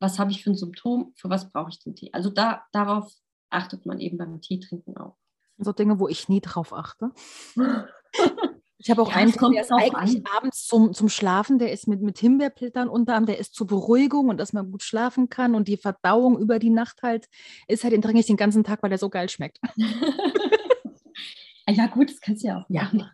[0.00, 2.10] was habe ich für ein Symptom, für was brauche ich den Tee?
[2.12, 3.12] Also da, darauf
[3.50, 5.16] achtet man eben beim Teetrinken auch.
[5.58, 7.10] So Dinge, wo ich nie drauf achte.
[8.80, 10.36] Ich habe auch ja, einen, der ist eigentlich an.
[10.36, 14.38] abends zum, zum Schlafen, der ist mit, mit Himbeerblättern unterarm, der ist zur Beruhigung und
[14.38, 17.28] dass man gut schlafen kann und die Verdauung über die Nacht halt
[17.66, 19.58] ist halt, den trinke ich den ganzen Tag, weil der so geil schmeckt.
[21.68, 23.00] Ah ja, gut, das kannst du ja auch machen.
[23.00, 23.10] Ja.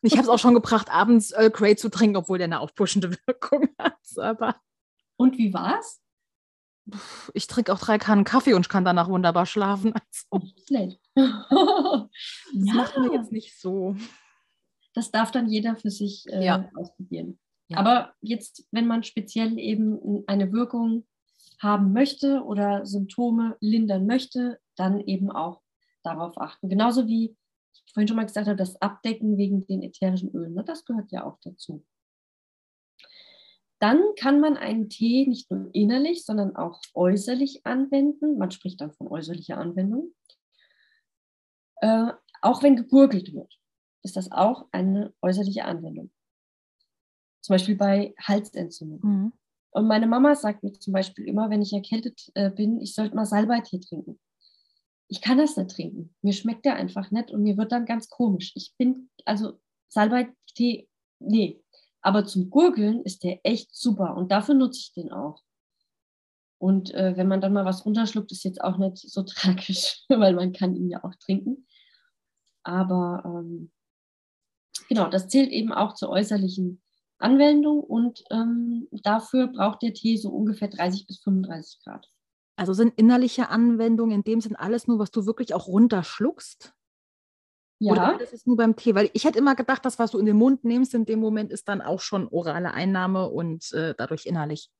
[0.00, 3.10] Ich habe es auch schon gebracht, abends Earl Grey zu trinken, obwohl der eine aufpuschende
[3.26, 3.98] Wirkung hat.
[4.16, 4.56] Aber
[5.18, 6.00] und wie war's?
[7.34, 9.92] Ich trinke auch drei Kannen Kaffee und kann danach wunderbar schlafen.
[9.92, 11.00] Also, Schlecht.
[11.14, 11.28] das
[12.54, 12.74] ja.
[12.74, 13.94] macht mir jetzt nicht so.
[14.98, 16.68] Das darf dann jeder für sich äh, ja.
[16.74, 17.38] ausprobieren.
[17.68, 17.78] Ja.
[17.78, 21.06] Aber jetzt, wenn man speziell eben eine Wirkung
[21.60, 25.62] haben möchte oder Symptome lindern möchte, dann eben auch
[26.02, 26.68] darauf achten.
[26.68, 27.36] Genauso wie
[27.86, 31.12] ich vorhin schon mal gesagt habe, das Abdecken wegen den ätherischen Ölen, ne, das gehört
[31.12, 31.84] ja auch dazu.
[33.78, 38.36] Dann kann man einen Tee nicht nur innerlich, sondern auch äußerlich anwenden.
[38.36, 40.12] Man spricht dann von äußerlicher Anwendung.
[41.82, 43.57] Äh, auch wenn gegurgelt wird,
[44.02, 46.10] ist das auch eine äußerliche Anwendung.
[47.40, 49.00] Zum Beispiel bei Halsentzündungen.
[49.02, 49.32] Mhm.
[49.70, 53.14] Und meine Mama sagt mir zum Beispiel immer, wenn ich erkältet äh, bin, ich sollte
[53.14, 54.18] mal Salbeitee trinken
[55.08, 56.14] ich kann das nicht trinken.
[56.22, 58.52] Mir schmeckt der einfach nicht und mir wird dann ganz komisch.
[58.54, 60.88] Ich bin, also Salbei-Tee,
[61.18, 61.62] nee.
[62.02, 65.42] Aber zum Gurgeln ist der echt super und dafür nutze ich den auch.
[66.58, 70.34] Und äh, wenn man dann mal was runterschluckt, ist jetzt auch nicht so tragisch, weil
[70.34, 71.66] man kann ihn ja auch trinken.
[72.62, 73.72] Aber ähm,
[74.88, 76.80] genau, das zählt eben auch zur äußerlichen
[77.18, 82.08] Anwendung und ähm, dafür braucht der Tee so ungefähr 30 bis 35 Grad.
[82.56, 86.74] Also sind innerliche Anwendungen in dem Sinn alles nur, was du wirklich auch runterschluckst?
[87.80, 87.92] Ja.
[87.92, 88.94] Oder das ist nur beim Tee?
[88.94, 91.52] Weil ich hätte immer gedacht, das, was du in den Mund nimmst, in dem Moment
[91.52, 94.70] ist dann auch schon orale Einnahme und äh, dadurch innerlich.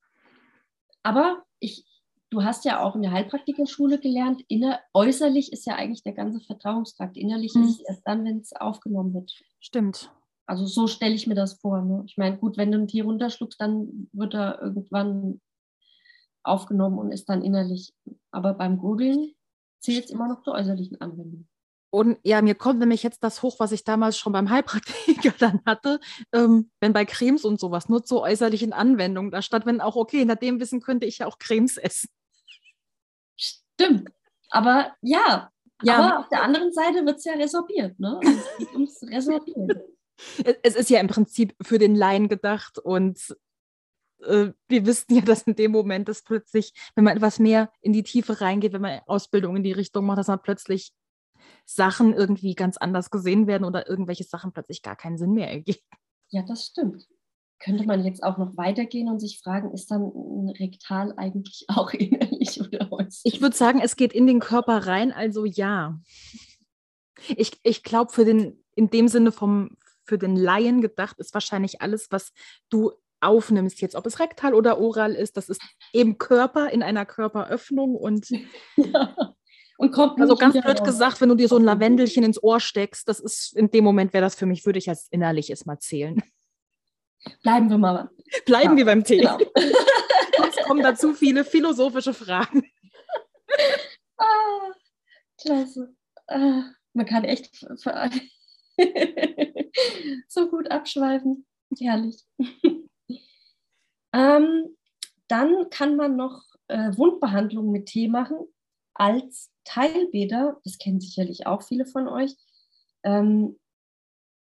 [1.04, 1.86] Aber ich,
[2.30, 6.40] du hast ja auch in der Heilpraktikerschule gelernt, inner, äußerlich ist ja eigentlich der ganze
[6.40, 7.16] Verdauungstrakt.
[7.16, 7.64] Innerlich Mhm.
[7.64, 9.32] ist es erst dann, wenn es aufgenommen wird.
[9.60, 10.12] Stimmt.
[10.46, 11.82] Also so stelle ich mir das vor.
[11.82, 12.04] Ne?
[12.06, 15.40] Ich meine, gut, wenn du einen Tee runterschluckst, dann wird er irgendwann
[16.42, 17.92] aufgenommen und ist dann innerlich.
[18.30, 19.34] Aber beim Gurgeln
[19.80, 21.46] zählt es immer noch zur äußerlichen Anwendung.
[21.90, 25.60] Und ja, mir kommt nämlich jetzt das hoch, was ich damals schon beim Heilpraktiker dann
[25.64, 26.00] hatte,
[26.32, 30.24] ähm, wenn bei Cremes und sowas, nur zur äußerlichen Anwendung, da statt wenn auch, okay,
[30.24, 32.08] nach dem Wissen könnte ich ja auch Cremes essen.
[33.80, 34.10] Stimmt.
[34.50, 35.50] Aber ja,
[35.82, 35.96] Ja.
[35.98, 37.98] aber auf der anderen Seite wird es ja resorbiert.
[38.00, 38.18] Ne?
[38.22, 39.82] Es geht ums Resorbieren.
[40.62, 43.36] Es, ist ja im Prinzip für den Laien gedacht und
[44.24, 47.92] äh, wir wissen ja, dass in dem Moment das plötzlich, wenn man etwas mehr in
[47.92, 50.92] die Tiefe reingeht, wenn man Ausbildung in die Richtung macht, dass man plötzlich
[51.64, 55.78] Sachen irgendwie ganz anders gesehen werden oder irgendwelche Sachen plötzlich gar keinen Sinn mehr ergeben.
[56.30, 57.06] Ja, das stimmt.
[57.60, 61.92] Könnte man jetzt auch noch weitergehen und sich fragen, ist dann ein Rektal eigentlich auch
[61.92, 63.20] innerlich oder äußerlich?
[63.24, 65.98] Ich würde sagen, es geht in den Körper rein, also ja.
[67.36, 71.82] Ich, ich glaube, für den, in dem Sinne vom, für den Laien gedacht, ist wahrscheinlich
[71.82, 72.32] alles, was
[72.70, 75.60] du aufnimmst, jetzt ob es rektal oder oral ist, das ist
[75.92, 78.28] eben Körper in einer Körperöffnung und
[78.76, 79.34] Ja.
[79.78, 83.08] Und kommt also ganz blöd gesagt, wenn du dir so ein Lavendelchen ins Ohr steckst,
[83.08, 86.20] das ist in dem Moment wäre das für mich, würde ich als innerliches mal zählen.
[87.42, 88.10] Bleiben wir mal.
[88.46, 89.18] Bleiben Ja, wir beim Tee.
[89.18, 89.38] Genau.
[90.38, 92.64] Sonst kommen dazu viele philosophische Fragen.
[94.16, 94.72] Ah,
[95.40, 95.94] klasse.
[96.26, 97.56] Ah, man kann echt
[100.28, 101.46] so gut abschweifen.
[101.78, 102.24] Herrlich.
[104.12, 104.76] ähm,
[105.28, 108.38] dann kann man noch äh, Wundbehandlungen mit Tee machen
[108.94, 110.60] als Teilbäder.
[110.64, 112.34] Das kennen sicherlich auch viele von euch.
[113.04, 113.58] Ähm,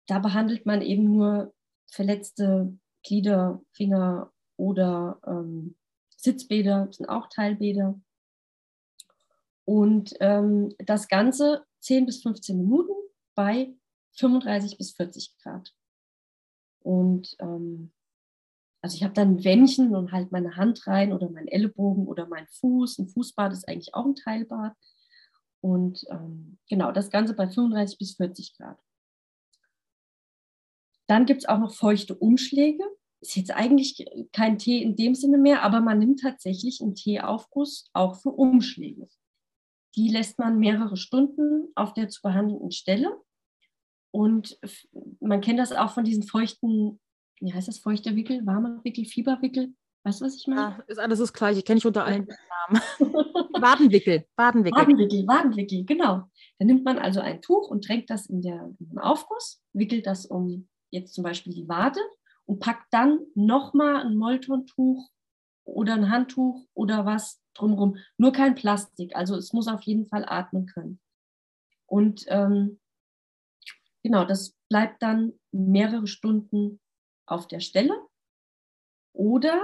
[0.06, 1.52] da behandelt man eben nur
[1.90, 5.76] verletzte Glieder, Finger oder ähm,
[6.16, 8.00] Sitzbäder, sind auch Teilbäder.
[9.64, 12.92] Und ähm, das Ganze 10 bis 15 Minuten
[13.34, 13.74] bei
[14.12, 15.74] 35 bis 40 Grad.
[16.80, 17.92] Und ähm,
[18.80, 22.26] also ich habe dann ein Wämmchen und halt meine Hand rein oder meinen Ellenbogen oder
[22.26, 22.98] mein Fuß.
[22.98, 24.74] Ein Fußbad ist eigentlich auch ein Teilbad.
[25.60, 28.78] Und ähm, genau, das Ganze bei 35 bis 40 Grad.
[31.08, 32.84] Dann gibt es auch noch feuchte Umschläge.
[33.20, 37.90] Ist jetzt eigentlich kein Tee in dem Sinne mehr, aber man nimmt tatsächlich einen Teeaufguss
[37.94, 39.08] auch für Umschläge.
[39.96, 43.20] Die lässt man mehrere Stunden auf der zu behandelnden Stelle.
[44.12, 44.58] Und
[45.20, 47.00] man kennt das auch von diesen feuchten,
[47.40, 49.74] wie heißt das, feuchter Wickel, warmer Wickel, Fieberwickel.
[50.04, 50.60] Weißt du, was ich meine?
[50.60, 52.28] Ja, ist alles das Gleiche, kenne ich unter allen
[52.68, 52.82] Namen.
[53.60, 54.80] Wadenwickel, Wadenwickel.
[54.80, 56.22] Wadenwickel, Wadenwickel, genau.
[56.58, 60.06] Dann nimmt man also ein Tuch und tränkt das in, der, in den Aufguss, wickelt
[60.06, 62.00] das um jetzt zum Beispiel die Wade
[62.46, 65.10] und packt dann nochmal ein Moltontuch
[65.64, 67.98] oder ein Handtuch oder was drumherum.
[68.16, 71.00] Nur kein Plastik, also es muss auf jeden Fall atmen können.
[71.86, 72.80] Und ähm,
[74.02, 76.80] genau, das bleibt dann mehrere Stunden
[77.26, 77.94] auf der Stelle.
[79.12, 79.60] Oder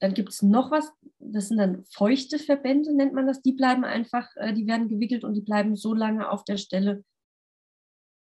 [0.00, 3.42] dann gibt es noch was, das sind dann feuchte Verbände, nennt man das.
[3.42, 7.04] Die bleiben einfach, äh, die werden gewickelt und die bleiben so lange auf der Stelle,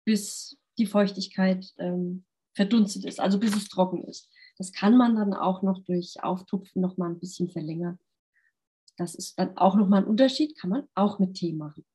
[0.05, 4.29] bis die Feuchtigkeit ähm, verdunstet ist, also bis es trocken ist.
[4.57, 7.99] Das kann man dann auch noch durch Auftupfen noch mal ein bisschen verlängern.
[8.97, 11.85] Das ist dann auch noch mal ein Unterschied, kann man auch mit Tee machen.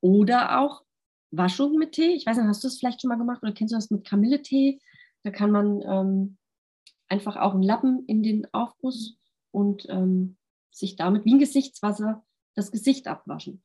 [0.00, 0.82] Oder auch
[1.30, 2.14] Waschung mit Tee.
[2.14, 4.04] Ich weiß nicht, hast du das vielleicht schon mal gemacht oder kennst du das mit
[4.04, 4.80] Kamilletee?
[5.22, 6.38] Da kann man ähm,
[7.08, 9.16] einfach auch einen Lappen in den Aufguss
[9.52, 10.36] und ähm,
[10.72, 12.24] sich damit wie ein Gesichtswasser
[12.54, 13.62] das Gesicht abwaschen.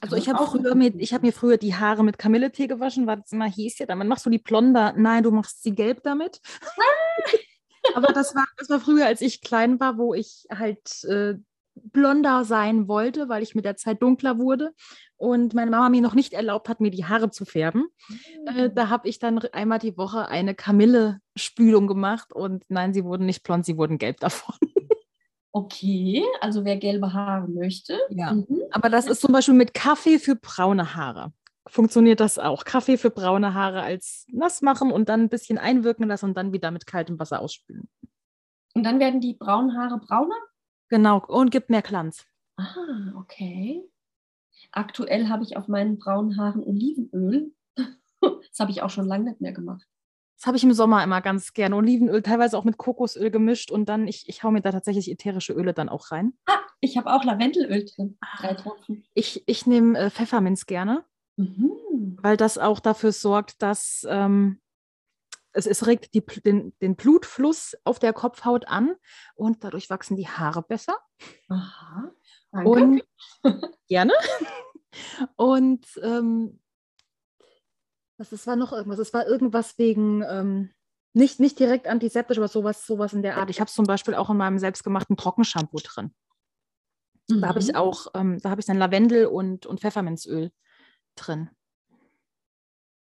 [0.00, 3.18] Also ich habe früher mit ich habe mir früher die Haare mit Kamilletee gewaschen, weil
[3.18, 4.94] das immer hieß ja, dann machst du die blonder.
[4.96, 6.40] Nein, du machst sie gelb damit.
[7.94, 11.34] Aber das war, das war früher, als ich klein war, wo ich halt äh,
[11.74, 14.72] blonder sein wollte, weil ich mit der Zeit dunkler wurde
[15.16, 17.86] und meine Mama mir noch nicht erlaubt hat, mir die Haare zu färben.
[18.46, 23.26] Äh, da habe ich dann einmal die Woche eine Kamille-Spülung gemacht und nein, sie wurden
[23.26, 24.56] nicht blond, sie wurden gelb davon.
[25.54, 27.98] Okay, also wer gelbe Haare möchte.
[28.08, 28.32] Ja.
[28.32, 28.62] Mhm.
[28.70, 31.32] Aber das ist zum Beispiel mit Kaffee für braune Haare.
[31.66, 32.64] Funktioniert das auch?
[32.64, 36.52] Kaffee für braune Haare als nass machen und dann ein bisschen einwirken lassen und dann
[36.52, 37.88] wieder mit kaltem Wasser ausspülen.
[38.74, 40.34] Und dann werden die braunen Haare brauner?
[40.88, 42.26] Genau, und gibt mehr Glanz.
[42.56, 43.82] Ah, okay.
[44.72, 47.52] Aktuell habe ich auf meinen braunen Haaren Olivenöl.
[48.20, 49.84] Das habe ich auch schon lange nicht mehr gemacht.
[50.42, 51.76] Das habe ich im Sommer immer ganz gerne.
[51.76, 55.52] Olivenöl, teilweise auch mit Kokosöl gemischt und dann, ich, ich hau mir da tatsächlich ätherische
[55.52, 56.32] Öle dann auch rein.
[56.46, 58.18] Ah, ich habe auch Lavendelöl drin.
[58.38, 59.04] Drei Tropfen.
[59.14, 61.04] Ich, ich nehme äh, Pfefferminz gerne,
[61.36, 62.18] Mhm.
[62.20, 64.60] weil das auch dafür sorgt, dass ähm,
[65.52, 68.96] es, es regt die, den, den Blutfluss auf der Kopfhaut an
[69.36, 70.96] und dadurch wachsen die Haare besser.
[71.50, 72.10] Aha.
[72.50, 72.68] Danke.
[72.68, 73.04] Und
[73.86, 74.12] gerne.
[75.36, 76.58] Und ähm,
[78.22, 79.00] was, es war noch irgendwas.
[79.00, 80.70] Es war irgendwas wegen, ähm,
[81.12, 83.50] nicht, nicht direkt antiseptisch, aber sowas, sowas in der Art.
[83.50, 86.14] Ich habe es zum Beispiel auch in meinem selbstgemachten Trockenshampoo drin.
[87.28, 87.74] Da habe ich Mhm.
[87.76, 90.52] auch, ähm, da habe ich dann Lavendel und, und Pfefferminzöl
[91.16, 91.50] drin.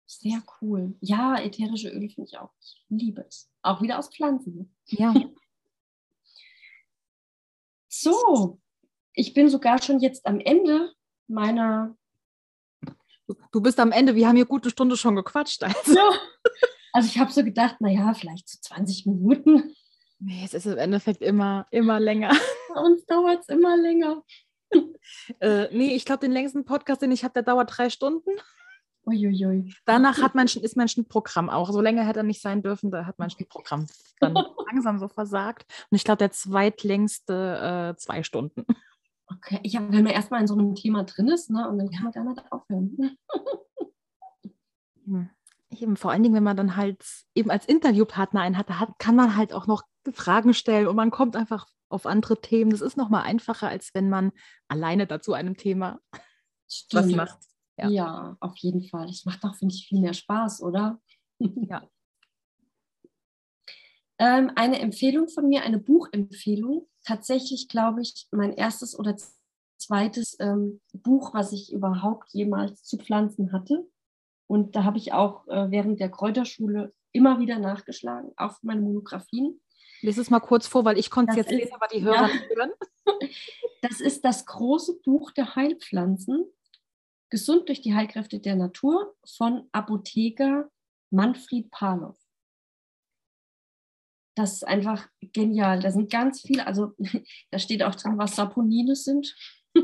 [0.07, 0.94] Sehr cool.
[1.00, 2.53] Ja, ätherische Öle finde ich auch.
[2.61, 3.50] Ich liebe es.
[3.62, 4.74] Auch wieder aus Pflanzen.
[4.86, 5.14] Ja.
[7.88, 8.61] So,
[9.12, 10.92] ich bin sogar schon jetzt am Ende
[11.28, 11.96] meiner.
[13.27, 15.62] Du, du bist am Ende, wir haben hier gute Stunde schon gequatscht.
[15.64, 15.95] Also.
[15.95, 16.11] Ja.
[16.95, 19.75] Also ich habe so gedacht, naja, vielleicht so 20 Minuten.
[20.18, 22.31] Nee, es ist im Endeffekt immer, immer länger.
[22.75, 24.23] Bei uns dauert es immer länger.
[25.41, 28.31] Äh, nee, ich glaube, den längsten Podcast, den ich habe, der dauert drei Stunden.
[29.05, 29.75] Uiuiui.
[29.85, 31.70] Danach hat mein, Schn- ist mein Schnittprogramm auch.
[31.73, 33.87] So länger hätte er nicht sein dürfen, da hat mein Schnittprogramm
[34.20, 34.33] dann
[34.70, 35.66] langsam so versagt.
[35.91, 38.64] Und ich glaube, der zweitlängste äh, zwei Stunden.
[39.37, 42.05] Okay, hab, wenn man erstmal in so einem Thema drin ist, ne, und dann kann
[42.05, 43.16] man gar nicht aufhören.
[45.05, 45.30] Hm.
[45.70, 47.03] Eben, vor allen Dingen, wenn man dann halt
[47.35, 50.97] eben als Interviewpartner einen hat, da hat, kann man halt auch noch Fragen stellen und
[50.97, 52.70] man kommt einfach auf andere Themen.
[52.70, 54.33] Das ist nochmal einfacher, als wenn man
[54.68, 56.24] alleine dazu einem Thema was
[56.68, 57.16] Stimmt.
[57.16, 57.39] macht.
[57.78, 57.89] Ja.
[57.89, 58.37] Ja.
[58.41, 59.07] auf jeden Fall.
[59.07, 61.01] Das macht auch, finde ich, viel mehr Spaß, oder?
[61.39, 61.83] Ja.
[64.23, 66.87] Ähm, eine Empfehlung von mir, eine Buchempfehlung.
[67.05, 69.16] Tatsächlich, glaube ich, mein erstes oder
[69.79, 73.85] zweites ähm, Buch, was ich überhaupt jemals zu Pflanzen hatte.
[74.47, 79.61] Und da habe ich auch äh, während der Kräuterschule immer wieder nachgeschlagen auf meine Monographien.
[80.03, 82.29] Lies es mal kurz vor, weil ich konnte es jetzt ist- lesen, aber die Hörer
[82.29, 82.41] ja.
[82.57, 82.70] hören.
[83.81, 86.45] Das ist das große Buch der Heilpflanzen,
[87.29, 90.70] Gesund durch die Heilkräfte der Natur von Apotheker
[91.11, 92.16] Manfred Palow.
[94.35, 95.80] Das ist einfach genial.
[95.80, 96.93] Da sind ganz viele, also
[97.51, 99.35] da steht auch drin, was Saponine sind.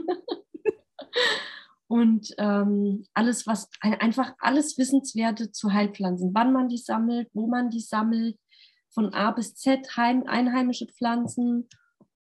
[1.90, 7.46] Und ähm, alles, was ein- einfach alles Wissenswerte zu Heilpflanzen, wann man die sammelt, wo
[7.46, 8.38] man die sammelt,
[8.90, 11.68] von A bis Z heim, einheimische Pflanzen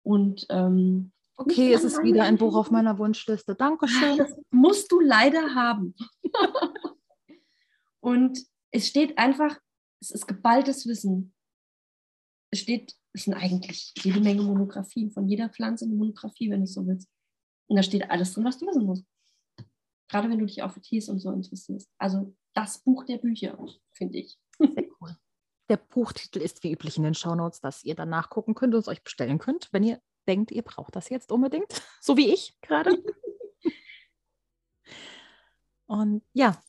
[0.01, 3.55] und ähm, Okay, es ist wieder ein Buch auf meiner Wunschliste.
[3.55, 4.17] Dankeschön.
[4.17, 5.95] das musst du leider haben.
[8.01, 8.37] und
[8.71, 9.57] es steht einfach,
[9.99, 11.33] es ist geballtes Wissen.
[12.53, 16.67] Es steht, es sind eigentlich jede Menge Monographien, von jeder Pflanze eine Monographie, wenn du
[16.67, 17.09] so willst.
[17.65, 19.07] Und da steht alles drin, was du wissen musst.
[20.07, 21.89] Gerade wenn du dich auch für Tees und so interessierst.
[21.97, 23.57] Also das Buch der Bücher,
[23.93, 24.37] finde ich.
[24.59, 25.17] Sehr cool.
[25.67, 28.87] Der Buchtitel ist wie üblich in den Shownotes, dass ihr dann nachgucken könnt und es
[28.87, 31.65] euch bestellen könnt, wenn ihr denkt, ihr braucht das jetzt unbedingt.
[32.01, 33.01] So wie ich gerade.
[35.87, 36.61] Und ja,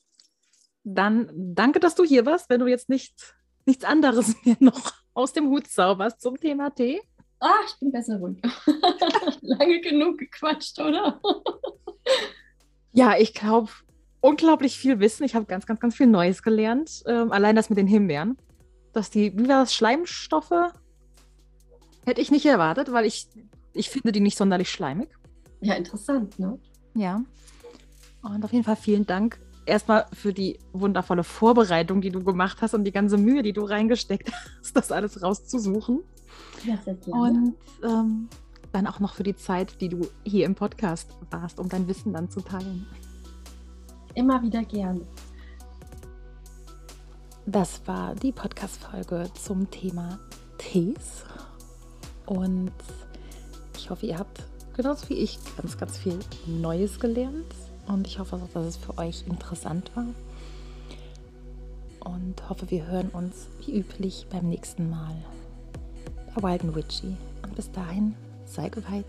[0.82, 5.32] dann danke, dass du hier warst, wenn du jetzt nicht, nichts anderes mehr noch aus
[5.32, 7.00] dem Hut zauberst zum Thema Tee.
[7.40, 8.38] Ah, ich bin besser ruhig.
[9.42, 11.20] Lange genug gequatscht, oder?
[12.92, 13.70] Ja, ich glaube,
[14.20, 15.24] unglaublich viel Wissen.
[15.24, 17.02] Ich habe ganz, ganz, ganz viel Neues gelernt.
[17.06, 18.36] Ähm, allein das mit den Himbeeren.
[18.92, 20.72] Dass die, wie war das, Schleimstoffe?
[22.06, 23.28] Hätte ich nicht erwartet, weil ich,
[23.72, 25.08] ich finde die nicht sonderlich schleimig.
[25.60, 26.58] Ja, interessant, ne?
[26.94, 27.22] Ja.
[28.22, 32.74] Und auf jeden Fall vielen Dank erstmal für die wundervolle Vorbereitung, die du gemacht hast
[32.74, 36.02] und die ganze Mühe, die du reingesteckt hast, das alles rauszusuchen.
[36.64, 37.20] Ja, sehr gerne.
[37.20, 38.28] Und ähm,
[38.72, 42.12] dann auch noch für die Zeit, die du hier im Podcast warst, um dein Wissen
[42.12, 42.86] dann zu teilen.
[44.14, 45.00] Immer wieder gerne.
[47.46, 50.18] Das war die Podcast-Folge zum Thema
[50.58, 51.24] Tees.
[52.26, 52.72] Und
[53.76, 54.42] ich hoffe, ihr habt
[54.74, 57.54] genauso wie ich ganz, ganz viel Neues gelernt.
[57.86, 60.06] Und ich hoffe dass es für euch interessant war.
[62.00, 65.14] Und hoffe, wir hören uns wie üblich beim nächsten Mal
[66.34, 67.16] bei Wild and Witchy.
[67.42, 68.14] Und bis dahin,
[68.46, 69.06] sei geweiht.